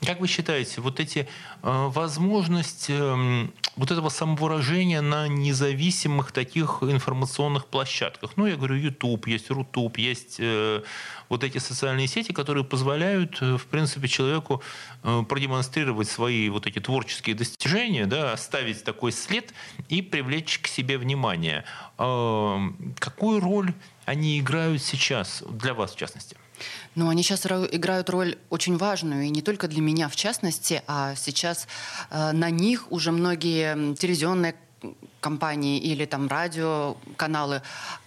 [0.06, 1.26] как вы считаете, вот эти э,
[1.64, 9.50] возможности э, вот этого самовыражения на независимых таких информационных площадках, ну, я говорю, YouTube, есть
[9.52, 10.84] Рутуб, есть э,
[11.28, 14.64] вот эти социальные сети, которые позволяют, э, в принципе, человеку
[15.04, 19.54] э, продемонстрировать свои вот эти творческие достижения, да, оставить такой след
[19.90, 21.66] и привлечь к себе внимание.
[21.98, 22.58] Э,
[23.00, 23.74] какую роль
[24.06, 26.38] они играют сейчас, для вас в частности?
[26.95, 31.15] Но они сейчас играют роль очень важную, и не только для меня в частности, а
[31.15, 31.67] сейчас
[32.10, 34.56] э, на них уже многие телевизионные
[35.19, 37.62] компании или там радиоканалы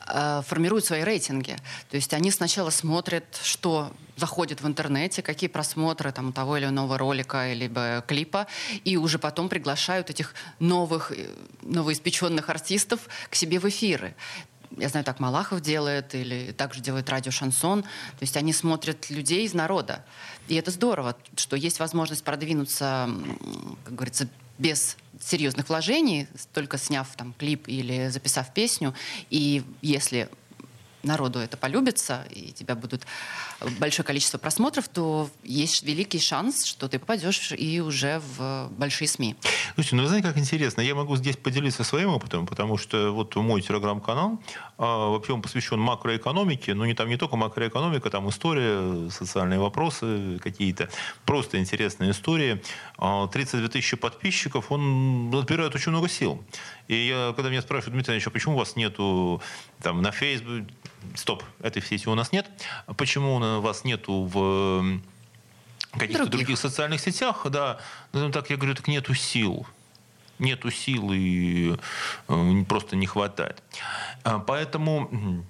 [0.06, 1.56] э, формируют свои рейтинги.
[1.90, 6.98] То есть они сначала смотрят, что заходит в интернете, какие просмотры там, того или иного
[6.98, 8.46] ролика либо клипа,
[8.84, 11.28] и уже потом приглашают этих новых, э,
[11.62, 14.14] новоиспеченных артистов к себе в эфиры
[14.76, 17.82] я знаю, так Малахов делает, или также делает радио «Шансон».
[17.82, 17.88] То
[18.20, 20.04] есть они смотрят людей из народа.
[20.48, 23.08] И это здорово, что есть возможность продвинуться,
[23.85, 28.94] как говорится, без серьезных вложений, только сняв там клип или записав песню.
[29.30, 30.28] И если
[31.02, 33.06] народу это полюбится, и тебя будут
[33.78, 39.36] большое количество просмотров, то есть великий шанс, что ты попадешь и уже в большие СМИ.
[39.74, 43.34] Слушайте, ну вы знаете, как интересно, я могу здесь поделиться своим опытом, потому что вот
[43.36, 44.40] мой телеграм-канал,
[44.86, 50.88] вообще он посвящен макроэкономике, но не там не только макроэкономика, там история, социальные вопросы какие-то,
[51.24, 52.62] просто интересные истории.
[52.96, 56.42] 32 а, тысячи подписчиков, он отбирает очень много сил.
[56.88, 59.40] И я, когда меня спрашивают, Дмитрий Ильич, а почему у вас нету
[59.80, 60.68] там на Facebook,
[61.14, 62.50] стоп, этой сети у нас нет.
[62.96, 65.00] Почему у вас нету в
[65.92, 66.46] каких-то других.
[66.46, 67.46] других социальных сетях?
[67.50, 67.78] Да,
[68.12, 69.66] ну, так я говорю, так нету сил.
[70.42, 73.62] Нету сил э, просто не хватает.
[74.24, 75.44] А, поэтому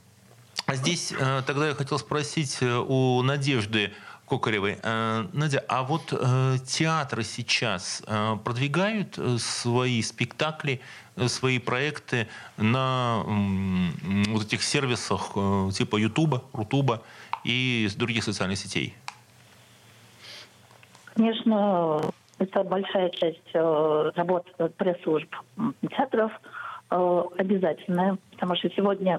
[0.68, 3.92] здесь э, тогда я хотел спросить э, у Надежды,
[4.28, 4.78] Кокаревой.
[5.32, 6.08] Надя, а вот
[6.66, 8.02] театры сейчас
[8.44, 10.80] продвигают свои спектакли
[11.26, 15.32] свои проекты на вот этих сервисах
[15.76, 17.02] типа Ютуба, Рутуба
[17.44, 18.94] и других социальных сетей?
[21.14, 25.28] Конечно, это большая часть э, работы пресс-служб
[25.90, 26.32] театров
[26.90, 29.18] обязательная, потому что сегодня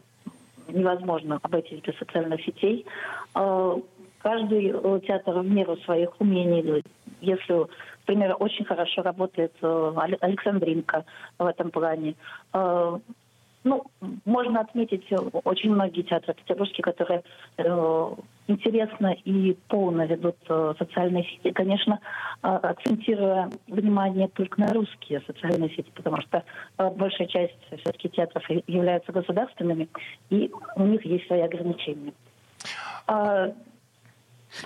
[0.67, 2.85] невозможно обойтись без социальных сетей.
[3.33, 6.83] Каждый театр в меру своих умений,
[7.19, 7.65] если
[8.05, 11.05] Например, очень хорошо работает э, Александринка
[11.39, 12.15] в этом плане.
[12.53, 12.99] Э,
[13.63, 13.83] ну,
[14.25, 15.07] можно отметить
[15.45, 17.23] очень многие театры петербургские, которые
[17.57, 18.09] э,
[18.47, 21.51] интересно и полно ведут э, социальные сети.
[21.51, 21.99] Конечно,
[22.41, 26.43] э, акцентируя внимание только на русские социальные сети, потому что
[26.77, 29.89] э, большая часть все-таки театров являются государственными,
[30.29, 32.13] и у них есть свои ограничения.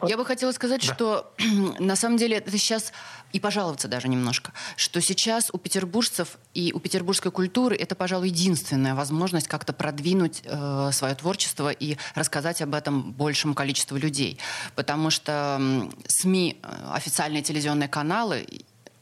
[0.03, 0.93] Я бы хотела сказать, Да.
[0.93, 1.33] что
[1.79, 2.91] на самом деле это сейчас
[3.33, 8.95] и пожаловаться даже немножко, что сейчас у петербуржцев и у петербургской культуры это, пожалуй, единственная
[8.95, 14.39] возможность как-то продвинуть э, свое творчество и рассказать об этом большему количеству людей.
[14.75, 15.59] Потому что
[16.07, 18.47] СМИ, э, официальные телевизионные каналы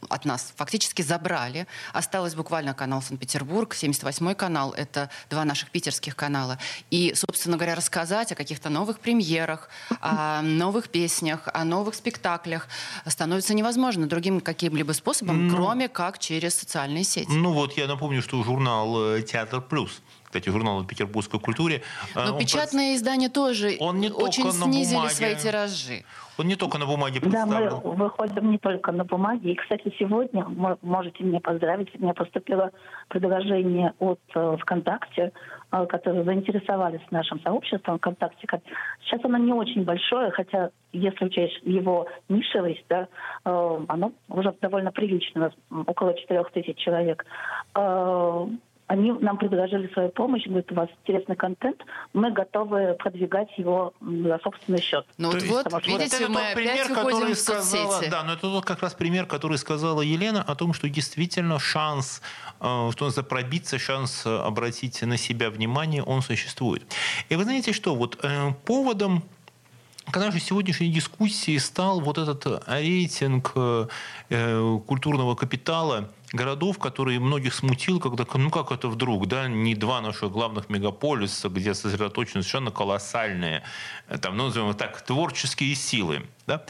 [0.09, 1.67] от нас фактически забрали.
[1.93, 6.57] Осталось буквально канал Санкт-Петербург, 78-й канал, это два наших питерских канала.
[6.91, 9.69] И, собственно говоря, рассказать о каких-то новых премьерах,
[10.01, 12.67] о новых песнях, о новых спектаклях
[13.05, 15.55] становится невозможно другим каким-либо способом, Ну.
[15.55, 17.29] кроме как через социальные сети.
[17.31, 20.01] Ну вот, я напомню, что журнал э, «Театр плюс»,
[20.35, 21.81] кстати, журнал о петербургской культуре.
[22.15, 25.13] э, Но он печатные издания тоже Он не очень только на снизили бумаге.
[25.15, 26.03] свои тиражи.
[26.37, 27.95] Он не только на бумаге Да, мы представлен.
[27.95, 29.53] выходим не только на бумаге.
[29.53, 32.71] И, кстати, сегодня, мо- можете меня поздравить, у меня поступило
[33.07, 35.31] предложение от э, ВКонтакте,
[35.71, 38.45] э, которые заинтересовались нашим сообществом ВКонтакте.
[39.05, 43.07] Сейчас оно не очень большое, хотя, если учесть его нишевость, да,
[43.45, 45.53] э, оно уже довольно прилично,
[45.87, 47.25] около 4 тысяч человек.
[48.87, 51.77] Они нам предложили свою помощь, говорят, у вас интересный контент,
[52.13, 55.05] мы готовы продвигать его за собственный счет.
[55.17, 58.11] Ну вот, вот, потому видите, это мы тот опять уходим который в сказала, соцсети.
[58.11, 62.21] да, но это тот как раз пример, который сказала Елена о том, что действительно шанс,
[62.61, 66.83] э, что за пробиться, шанс э, обратить на себя внимание, он существует.
[67.29, 69.23] И вы знаете что, вот э, поводом
[70.11, 77.53] к нашей сегодняшней дискуссии стал вот этот э, рейтинг э, культурного капитала городов, который многих
[77.53, 82.71] смутил, когда, ну как это вдруг, да, не два наших главных мегаполиса, где сосредоточены совершенно
[82.71, 83.63] колоссальные,
[84.07, 86.63] э, там, ну, назовем так, творческие силы, да,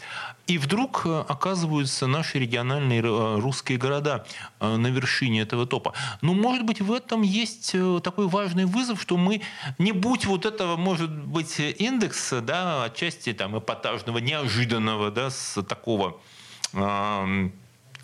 [0.47, 4.25] и вдруг э, оказываются наши региональные э, русские города
[4.59, 5.93] на вершине этого топа.
[6.21, 9.41] Ну, может быть, в этом есть такой важный вызов, что мы,
[9.77, 16.19] не будь вот этого, может быть, индекса, да, отчасти там эпатажного, неожиданного, да, с такого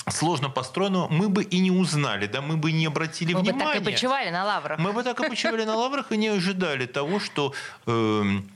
[0.09, 3.73] сложно построенного, мы бы и не узнали, да, мы бы не обратили Мы бы внимания.
[3.73, 4.79] так и почивали на лаврах.
[4.79, 7.53] Мы бы так и почивали на лаврах и не ожидали того, что
[7.85, 8.49] эм,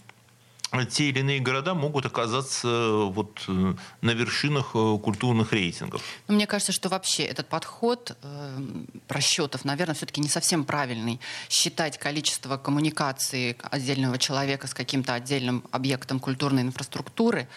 [0.90, 6.02] те или иные города могут оказаться э, вот э, на вершинах э, культурных рейтингов.
[6.28, 8.60] Ну, Мне кажется, что вообще этот подход э,
[9.08, 11.22] расчетов, наверное, все-таки не совсем правильный.
[11.50, 17.48] Считать количество коммуникации отдельного человека с каким-то отдельным объектом культурной инфраструктуры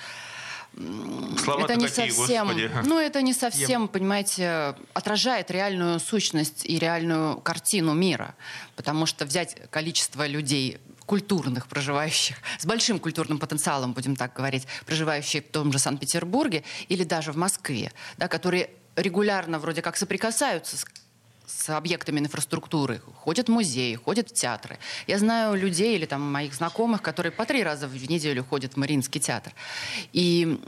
[0.74, 2.70] Слова-то это не какие, совсем, господи.
[2.84, 8.34] ну это не совсем, понимаете, отражает реальную сущность и реальную картину мира,
[8.76, 15.44] потому что взять количество людей культурных, проживающих, с большим культурным потенциалом, будем так говорить, проживающих
[15.44, 20.84] в том же Санкт-Петербурге или даже в Москве, да, которые регулярно вроде как соприкасаются с
[21.48, 24.78] с объектами инфраструктуры, ходят в музеи, ходят в театры.
[25.06, 28.76] Я знаю людей или там моих знакомых, которые по три раза в неделю ходят в
[28.76, 29.54] Мариинский театр.
[30.12, 30.60] И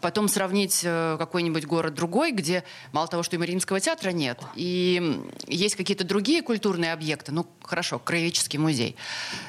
[0.00, 5.20] потом сравнить э, какой-нибудь город другой, где мало того, что и Мариинского театра нет, и
[5.46, 8.96] есть какие-то другие культурные объекты, ну хорошо, краеведческий музей,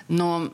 [0.07, 0.51] но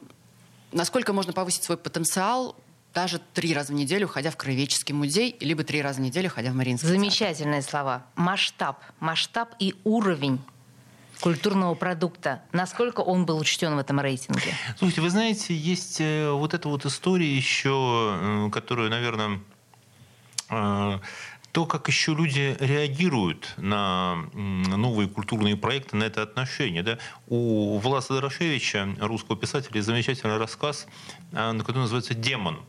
[0.72, 2.56] насколько можно повысить свой потенциал
[2.96, 6.52] даже три раза в неделю, ходя в краеведческий музей, либо три раза в неделю, ходя
[6.52, 7.00] в Мариинский театр.
[7.00, 8.06] Замечательные слова.
[8.16, 8.82] Масштаб.
[9.00, 10.40] Масштаб и уровень
[11.20, 12.42] культурного продукта.
[12.54, 14.56] Насколько он был учтен в этом рейтинге?
[14.78, 19.42] Слушайте, вы знаете, есть э, вот эта вот история еще, э, которую, наверное,
[20.50, 21.00] э,
[21.56, 26.84] то, как еще люди реагируют на новые культурные проекты, на это отношение.
[26.84, 26.98] Да?
[27.28, 30.86] У Власа Дорошевича, русского писателя, замечательный рассказ,
[31.32, 32.60] а, который называется «Демон».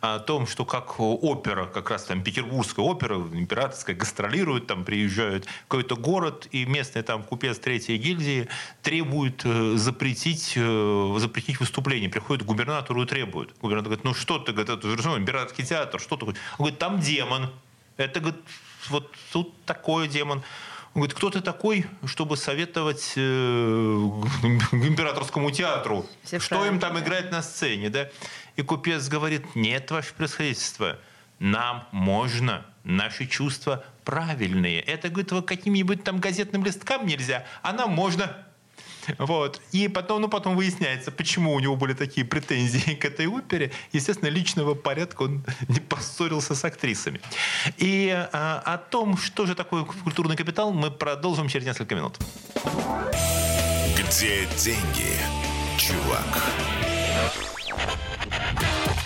[0.00, 5.66] О том, что как опера, как раз там петербургская опера, императорская, гастролирует, там приезжают в
[5.66, 8.46] какой-то город, и местный там купец третьей гильдии
[8.80, 12.08] требует э, запретить, э, запретить выступление.
[12.08, 13.58] Приходит к губернатору и требует.
[13.60, 16.26] Губернатор говорит, ну что ты, говорит, это же ну, императорский театр, что ты?
[16.26, 17.50] Он говорит, там демон.
[17.96, 18.40] Это, говорит,
[18.88, 20.42] вот тут такой демон.
[20.94, 26.98] Он говорит, кто ты такой, чтобы советовать э, императорскому театру, Все что правильно, им там
[26.98, 28.08] играть на сцене, да?
[28.56, 30.98] И купец говорит, нет, ваше происходительство,
[31.38, 34.80] нам можно, наши чувства правильные.
[34.80, 38.45] Это, говорит, вот каким-нибудь там газетным листкам нельзя, а нам можно.
[39.18, 39.60] Вот.
[39.72, 43.72] И потом, ну, потом выясняется, почему у него были такие претензии к этой опере.
[43.92, 47.20] Естественно, личного порядка он не поссорился с актрисами.
[47.76, 52.18] И а, о том, что же такое культурный капитал, мы продолжим через несколько минут.
[53.96, 55.16] Где деньги,
[55.78, 56.42] чувак?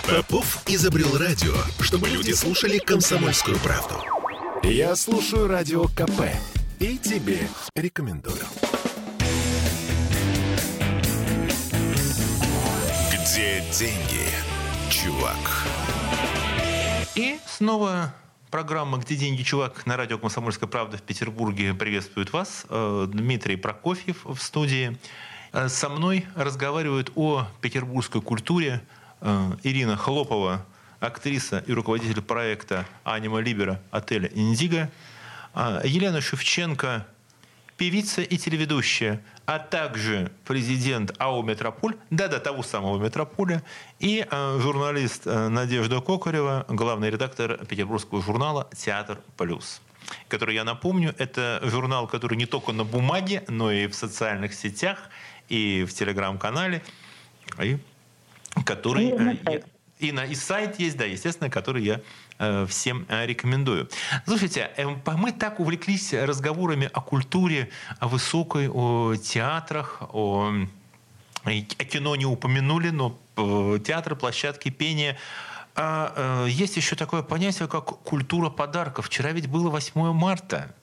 [0.09, 3.95] Попов изобрел радио, чтобы люди слушали комсомольскую правду.
[4.65, 6.23] Я слушаю радио КП
[6.81, 7.39] и тебе
[7.77, 8.45] рекомендую.
[13.41, 14.29] Где деньги,
[14.91, 15.65] чувак?
[17.15, 18.15] И снова
[18.51, 22.67] программа «Где деньги, чувак?» на радио «Комсомольская правда» в Петербурге приветствует вас.
[22.69, 24.99] Э, Дмитрий Прокофьев в студии.
[25.55, 28.83] Э, со мной разговаривают о петербургской культуре
[29.23, 30.67] э, Ирина Хлопова,
[30.99, 34.91] актриса и руководитель проекта «Анима Либера» отеля «Индиго»,
[35.55, 37.07] Елена Шевченко,
[37.81, 43.63] певица и телеведущая, а также президент АО «Метрополь», да-да, того самого «Метрополя»,
[43.99, 49.81] и э, журналист э, Надежда Кокарева, главный редактор петербургского журнала «Театр плюс»
[50.29, 54.99] который, я напомню, это журнал, который не только на бумаге, но и в социальных сетях,
[55.49, 56.83] и в телеграм-канале,
[57.63, 57.79] и
[58.67, 59.09] который...
[59.09, 59.63] И на, э,
[60.01, 62.01] и на и сайт есть, да, естественно, который я
[62.69, 63.89] всем э, рекомендую.
[64.27, 64.87] Слушайте, э,
[65.17, 70.53] мы так увлеклись разговорами о культуре, о высокой, о театрах, о,
[71.45, 73.19] о кино не упомянули, но
[73.79, 75.17] театры, площадки, пение.
[75.77, 79.07] А есть еще такое понятие, как культура подарков.
[79.07, 80.75] Вчера ведь было 8 марта.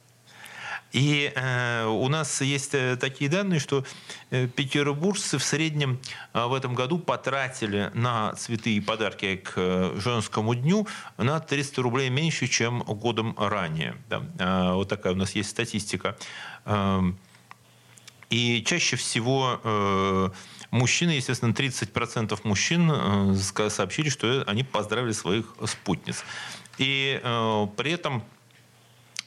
[0.98, 3.86] И э, у нас есть э, такие данные, что
[4.32, 6.00] э, петербуржцы в среднем
[6.34, 10.88] в этом году потратили на цветы и подарки к женскому дню
[11.18, 13.96] на 300 рублей меньше, чем годом ранее.
[14.10, 14.74] Да.
[14.74, 16.18] Вот такая у нас есть статистика.
[16.66, 17.04] Э,
[18.32, 20.34] и чаще всего
[20.70, 22.92] мужчины, естественно, 30% мужчин
[23.70, 26.26] сообщили, что они поздравили своих спутниц.
[26.78, 27.22] И
[27.78, 28.22] при этом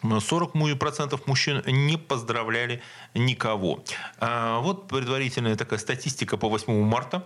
[0.03, 2.82] 40% мужчин не поздравляли
[3.14, 3.84] никого.
[4.18, 7.24] А, вот предварительная такая статистика по 8 марта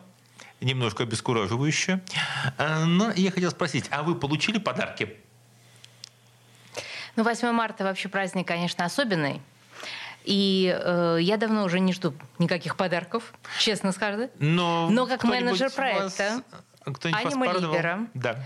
[0.61, 2.03] немножко обескураживающая.
[2.59, 5.16] А, но я хотел спросить, а вы получили подарки?
[7.16, 9.41] Ну, 8 марта вообще праздник, конечно, особенный.
[10.25, 14.31] И э, я давно уже не жду никаких подарков, честно скажу.
[14.39, 16.43] Но, Но как менеджер проекта
[16.85, 18.39] Анима Либера, да.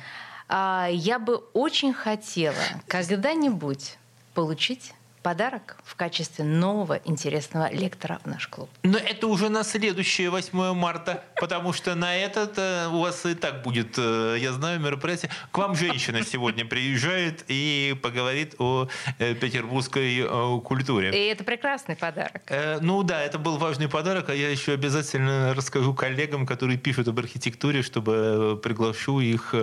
[0.49, 2.57] э, я бы очень хотела
[2.89, 3.97] когда-нибудь
[4.39, 8.69] получить подарок в качестве нового интересного лектора в наш клуб.
[8.83, 13.35] Но это уже на следующее 8 марта, потому что на этот э, у вас и
[13.35, 15.31] так будет, э, я знаю, мероприятие.
[15.51, 18.89] К вам женщина сегодня приезжает и поговорит о
[19.19, 20.27] э, петербургской
[20.65, 21.11] культуре.
[21.11, 22.43] И это прекрасный подарок.
[22.81, 27.19] Ну да, это был важный подарок, а я еще обязательно расскажу коллегам, которые пишут об
[27.19, 29.55] архитектуре, чтобы приглашу их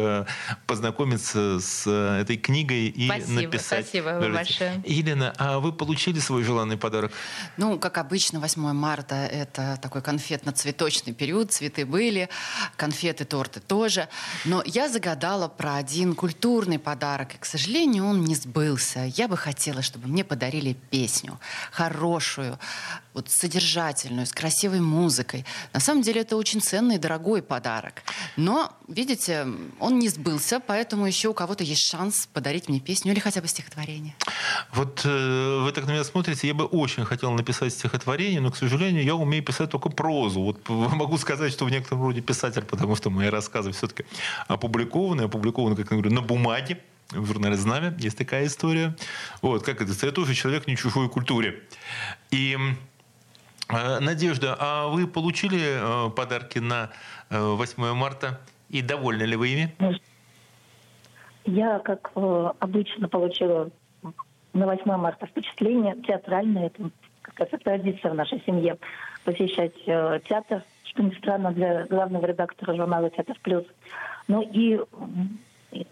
[0.67, 3.87] познакомиться с этой книгой и спасибо, написать.
[3.87, 4.81] Спасибо большое.
[4.85, 7.11] Елена, а вы получили свой желанный подарок?
[7.57, 11.51] Ну, как обычно, 8 марта— это такой конфетно-цветочный период.
[11.51, 12.29] Цветы были,
[12.75, 14.07] конфеты, торты тоже.
[14.45, 19.05] Но я загадала про один культурный подарок, и, к сожалению, он не сбылся.
[19.15, 21.39] Я бы хотела, чтобы мне подарили песню.
[21.71, 22.59] Хорошую,
[23.13, 25.45] вот содержательную, с красивой музыкой.
[25.73, 28.03] На самом деле это очень ценный и дорогой подарок.
[28.35, 29.47] Но, видите,
[29.79, 33.47] он не сбылся, поэтому еще у кого-то есть шанс подарить мне песню или хотя бы
[33.47, 34.15] стихотворение.
[34.73, 38.57] Вот э, вы так на меня смотрите, я бы очень хотел написать стихотворение, но, к
[38.57, 40.41] сожалению, я умею писать только прозу.
[40.41, 44.05] Вот могу сказать, что в некотором роде писатель, потому что мои рассказы все-таки
[44.47, 46.81] опубликованы, опубликованы, как я говорю, на бумаге,
[47.11, 48.95] в журнале «Знамя» есть такая история.
[49.43, 51.61] Вот, как это, я тоже человек не чужой культуре.
[52.31, 52.57] И
[53.69, 56.91] Э, Надежда, а вы получили э, подарки на
[57.29, 58.41] 8 э, марта
[58.75, 59.99] и довольны ли вы ими?
[61.45, 62.11] Я, как
[62.59, 63.69] обычно, получила
[64.53, 66.67] на 8 марта впечатление театральное.
[66.67, 66.89] Это
[67.21, 68.77] какая-то традиция в нашей семье
[69.23, 73.65] посещать театр, что не странно для главного редактора журнала «Театр плюс».
[74.27, 74.79] Ну и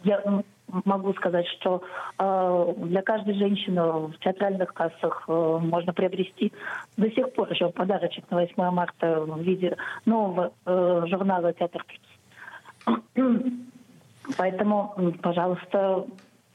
[0.04, 0.44] я
[0.86, 1.84] могу сказать, что
[2.18, 6.52] э, для каждой женщины в театральных кассах э, можно приобрести
[6.98, 12.13] до сих пор еще подарочек на 8 марта в виде нового э, журнала «Театр плюс».
[14.38, 16.06] Поэтому, пожалуйста,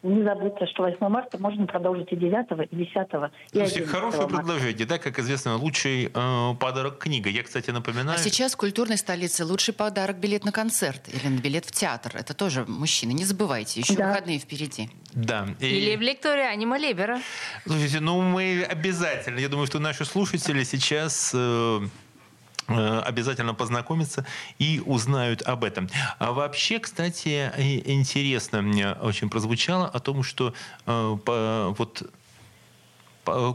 [0.02, 2.94] не забудьте, что 8 марта можно продолжить и 9, и 10,
[3.52, 4.36] и 11 Хорошее марта.
[4.36, 7.28] предложение, да, как известно, лучший э, подарок книга.
[7.28, 8.16] Я, кстати, напоминаю...
[8.16, 12.12] А сейчас в культурной столице лучший подарок билет на концерт или на билет в театр.
[12.14, 14.08] Это тоже мужчины, не забывайте, еще да.
[14.08, 14.88] выходные впереди.
[15.14, 15.48] Да.
[15.58, 15.66] И...
[15.66, 17.18] Или в лектории Анима Либера.
[17.66, 21.32] Слушайте, ну мы обязательно, я думаю, что наши слушатели сейчас...
[21.34, 21.80] Э,
[22.68, 24.26] обязательно познакомятся
[24.58, 25.88] и узнают об этом.
[26.18, 27.50] А вообще, кстати,
[27.84, 30.52] интересно мне очень прозвучало о том, что
[30.86, 32.02] э, вот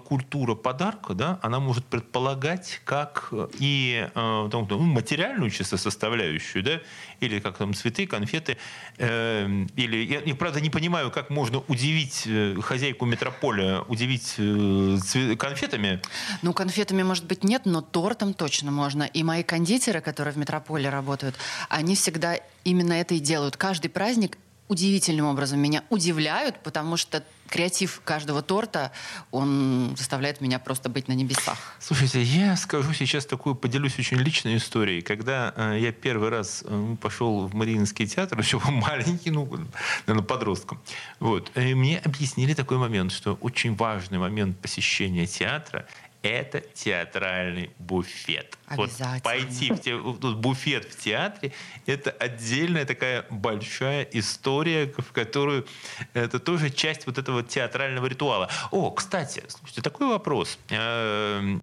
[0.06, 6.80] культура подарка, да, она может предполагать как и э, ну, материальную чисто составляющую, да,
[7.20, 8.58] или как там цветы, конфеты,
[8.98, 15.36] э, или я, я правда не понимаю, как можно удивить э, хозяйку метрополя, удивить э,
[15.38, 16.02] конфетами.
[16.42, 19.04] Ну конфетами может быть нет, но тортом точно можно.
[19.04, 21.36] И мои кондитеры, которые в метрополе работают,
[21.70, 23.58] они всегда именно это и делают.
[23.58, 24.38] Каждый праздник
[24.74, 28.92] удивительным образом меня удивляют, потому что креатив каждого торта,
[29.32, 31.58] он заставляет меня просто быть на небесах.
[31.80, 35.02] Слушайте, я скажу сейчас такую, поделюсь очень личной историей.
[35.02, 39.46] Когда э, я первый раз э, пошел в Мариинский театр, еще маленький, ну,
[40.08, 40.82] наверное, подростком,
[41.20, 45.86] вот, и мне объяснили такой момент, что очень важный момент посещения театра
[46.24, 48.58] это театральный буфет.
[48.70, 48.90] Вот
[49.22, 51.52] пойти в, те, в буфет в театре–
[51.86, 55.68] это отдельная такая большая история, в которую
[56.14, 58.50] это тоже часть вот этого театрального ритуала.
[58.72, 60.58] О, кстати, слушайте, такой вопрос.
[60.70, 61.62] Эм,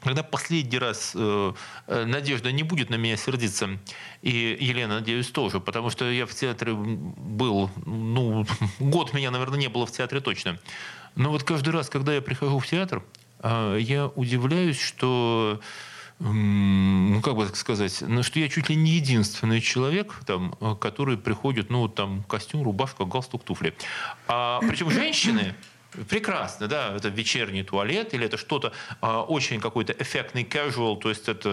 [0.00, 1.52] когда последний раз э,
[1.86, 3.70] э, Надежда не будет на меня сердиться,
[4.20, 8.46] и Елена, надеюсь, тоже, потому что я в театре был, ну,
[8.78, 10.58] год меня, наверное, не было в театре точно.
[11.16, 13.02] Но вот каждый раз, когда я прихожу в театр,
[13.42, 15.60] я удивляюсь, что
[16.20, 21.16] ну, как бы так сказать, ну, что я чуть ли не единственный человек, там, который
[21.16, 23.74] приходит, ну, там, костюм, рубашка, галстук, туфли.
[24.26, 25.54] А, причем женщины,
[26.08, 31.28] прекрасно, да, это вечерний туалет или это что-то а, очень какой-то эффектный casual, то есть
[31.28, 31.48] это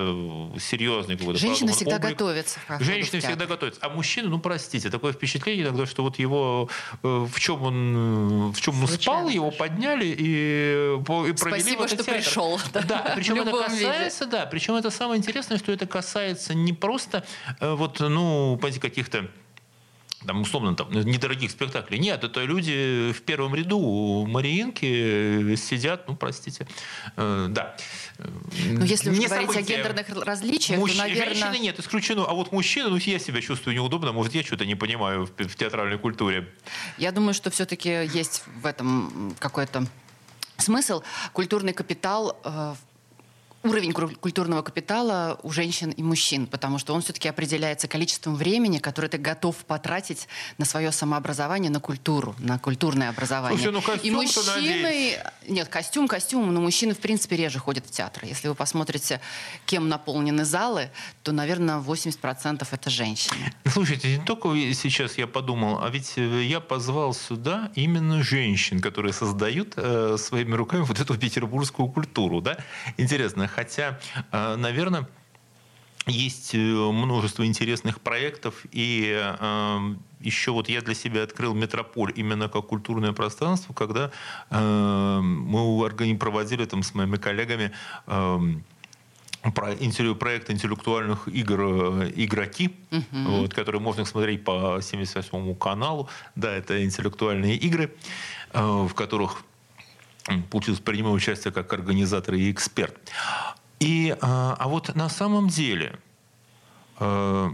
[0.59, 2.11] серьезный какой-то Женщины всегда облик.
[2.11, 2.59] готовятся.
[2.79, 6.69] Женщины всегда готовятся, а мужчины, ну простите, такое впечатление иногда, что вот его
[7.03, 11.87] э, в чем он в чем он спал, его подняли и, и провели Спасибо, в
[11.87, 12.15] что театр.
[12.15, 12.59] пришел.
[12.73, 14.37] Да, да причем это касается, виде.
[14.37, 17.23] да, причем это самое интересное, что это касается не просто
[17.59, 19.29] э, вот ну каких-то
[20.25, 21.99] там, условно, там, недорогих спектаклей.
[21.99, 26.67] Нет, это люди в первом ряду у Мариинки сидят, ну, простите,
[27.15, 27.75] э, да.
[28.17, 29.75] Ну, если уж говорить события.
[29.75, 30.93] о гендерных различиях, Мужч...
[30.93, 31.35] то, наверное...
[31.35, 32.25] Женщины нет, исключено.
[32.25, 35.55] А вот мужчины, ну, я себя чувствую неудобно, может, я что-то не понимаю в, в
[35.55, 36.47] театральной культуре.
[36.97, 39.85] Я думаю, что все-таки есть в этом какой-то
[40.57, 41.03] смысл.
[41.33, 42.75] Культурный капитал э,
[43.65, 49.09] уровень культурного капитала у женщин и мужчин, потому что он все-таки определяется количеством времени, которое
[49.09, 53.57] ты готов потратить на свое самообразование, на культуру, на культурное образование.
[53.57, 55.17] Слушай, ну костюм и мужчины...
[55.47, 58.25] Нет, костюм, костюм, но мужчины, в принципе, реже ходят в театр.
[58.25, 59.21] Если вы посмотрите,
[59.65, 60.89] кем наполнены залы,
[61.23, 63.53] то, наверное, 80% это женщины.
[63.65, 69.13] Слушайте, не только сейчас я подумал, а ведь э, я позвал сюда именно женщин, которые
[69.13, 72.41] создают э, своими руками вот эту петербургскую культуру.
[72.41, 72.57] Да?
[72.97, 73.97] Интересно, Хотя,
[74.31, 75.07] э, наверное,
[76.07, 82.49] есть э, множество интересных проектов, и э, еще вот я для себя открыл «Метрополь» именно
[82.49, 84.11] как культурное пространство, когда
[84.49, 87.71] э, мы проводили там с моими коллегами
[88.07, 88.39] э,
[89.53, 89.75] про
[90.15, 91.61] проект интеллектуальных игр
[92.15, 93.41] «Игроки», uh-huh.
[93.41, 96.09] вот, который можно смотреть по 78 каналу.
[96.35, 97.95] Да, это интеллектуальные игры,
[98.51, 99.45] э, в которых
[100.49, 102.97] получилось принимать участие как организатор и эксперт.
[103.79, 105.99] И, а, а вот на самом деле,
[106.99, 107.49] э,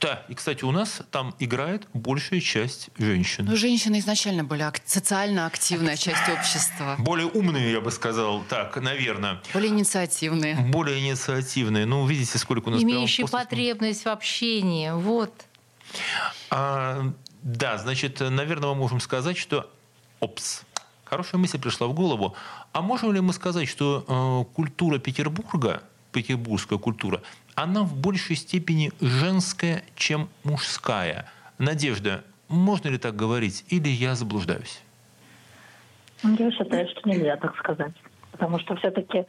[0.00, 3.44] да, и, кстати, у нас там играет большая часть женщин.
[3.44, 6.96] Ну, женщины изначально были ак- социально активная часть общества.
[6.98, 9.40] Более умные, я бы сказал, так, наверное.
[9.52, 10.56] Более инициативные.
[10.56, 11.86] Более инициативные.
[11.86, 12.82] Ну, видите, сколько у нас...
[12.82, 15.32] Имеющие потребность в общении, вот.
[16.50, 19.70] А, да, значит, наверное, мы можем сказать, что...
[20.18, 20.62] Опс,
[21.12, 22.34] Хорошая мысль пришла в голову.
[22.72, 27.20] А можем ли мы сказать, что э, культура Петербурга, петербургская культура,
[27.54, 31.26] она в большей степени женская, чем мужская?
[31.58, 34.80] Надежда, можно ли так говорить, или я заблуждаюсь?
[36.22, 37.92] Я считаю, что нельзя так сказать.
[38.30, 39.26] Потому что все-таки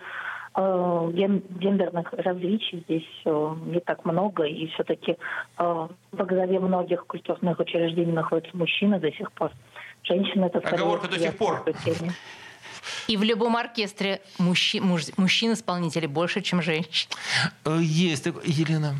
[0.55, 5.17] э, гендерных различий здесь э, не так много, и все-таки э,
[5.57, 9.51] во главе многих культурных учреждений находятся мужчины до сих пор.
[10.03, 11.65] Женщина это Оговорка до сих пор.
[13.07, 17.09] И в любом оркестре мужчи, муж, мужчин-исполнителей больше, чем женщин.
[17.65, 18.43] Э, есть такое.
[18.45, 18.95] Елена.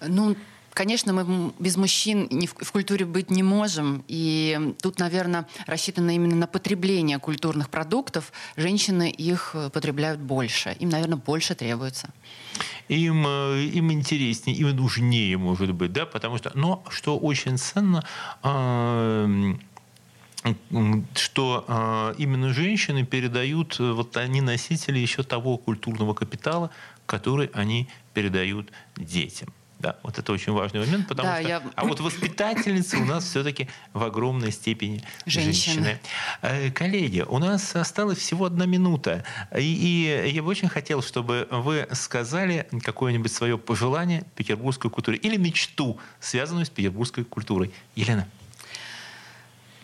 [0.00, 0.36] Ну,
[0.72, 4.04] Конечно, мы без мужчин в культуре быть не можем.
[4.08, 8.32] И тут, наверное, рассчитано именно на потребление культурных продуктов.
[8.56, 10.76] Женщины их э, потребляют больше.
[10.78, 12.10] Им, наверное, больше требуется.
[12.88, 16.52] Им, э, им интереснее, им нужнее, может быть, да, потому что...
[16.54, 18.04] Но что очень ценно,
[21.14, 26.70] что э, именно женщины передают, э, вот они носители еще того культурного капитала,
[27.06, 29.52] который они передают детям.
[29.80, 31.48] Да, вот это очень важный момент, потому да, что...
[31.48, 31.62] Я...
[31.74, 35.52] А вот воспитательницы у нас все-таки в огромной степени женщины.
[35.52, 36.00] женщины.
[36.42, 39.24] Э, коллеги, у нас осталась всего одна минута.
[39.56, 39.62] И,
[40.26, 45.98] и я бы очень хотел, чтобы вы сказали какое-нибудь свое пожелание петербургской культуре или мечту,
[46.18, 47.72] связанную с петербургской культурой.
[47.94, 48.28] Елена.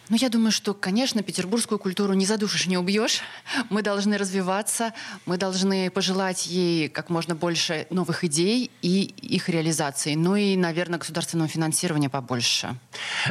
[0.09, 3.23] Ну, я думаю, что, конечно, петербургскую культуру не задушишь, не убьешь.
[3.71, 4.93] Мы должны развиваться,
[5.27, 10.15] мы должны пожелать ей как можно больше новых идей и их реализации.
[10.15, 12.69] Ну и, наверное, государственного финансирования побольше.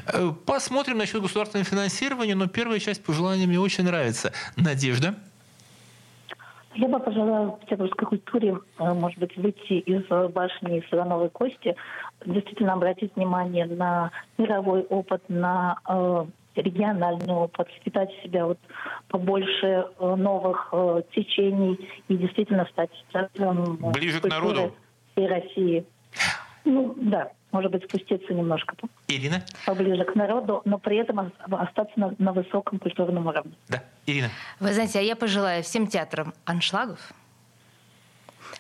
[0.08, 4.34] Э, посмотрим насчет государственного финансирования, но первая часть пожеланий мне очень нравится.
[4.58, 5.16] Надежда?
[6.74, 10.04] Я бы пожелала петербургской культуре, э, может быть, выйти из
[10.34, 11.74] башни Слоновой кости,
[12.26, 15.78] действительно обратить внимание на мировой опыт, на
[16.56, 18.60] э, региональный опыт, впитать в себя вот
[19.08, 24.74] побольше э, новых э, течений и действительно стать центром Ближе к народу.
[25.12, 25.86] всей России.
[26.64, 28.76] Ну, да, может быть, спуститься немножко
[29.08, 29.44] Ирина?
[29.66, 33.54] поближе к народу, но при этом остаться на, на высоком культурном уровне.
[33.70, 34.30] Да, Ирина.
[34.60, 37.14] Вы знаете, а я пожелаю всем театрам аншлагов,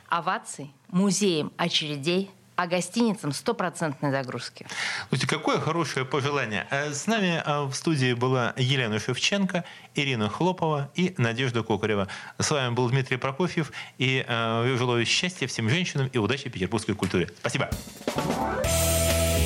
[0.10, 4.66] оваций, музеям очередей– а гостиницам стопроцентной загрузки.
[5.10, 6.68] Слушайте, какое хорошее пожелание.
[6.72, 9.64] Э, с нами э, в студии была Елена Шевченко,
[9.95, 12.08] Ирина Хлопова и Надежда Кокарева.
[12.38, 13.72] С вами был Дмитрий Прокофьев.
[13.97, 17.30] И э, желаю счастья всем женщинам и удачи петербургской культуре.
[17.39, 17.70] Спасибо.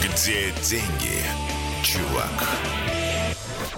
[0.02, 1.24] Где деньги,
[1.84, 2.89] чувак?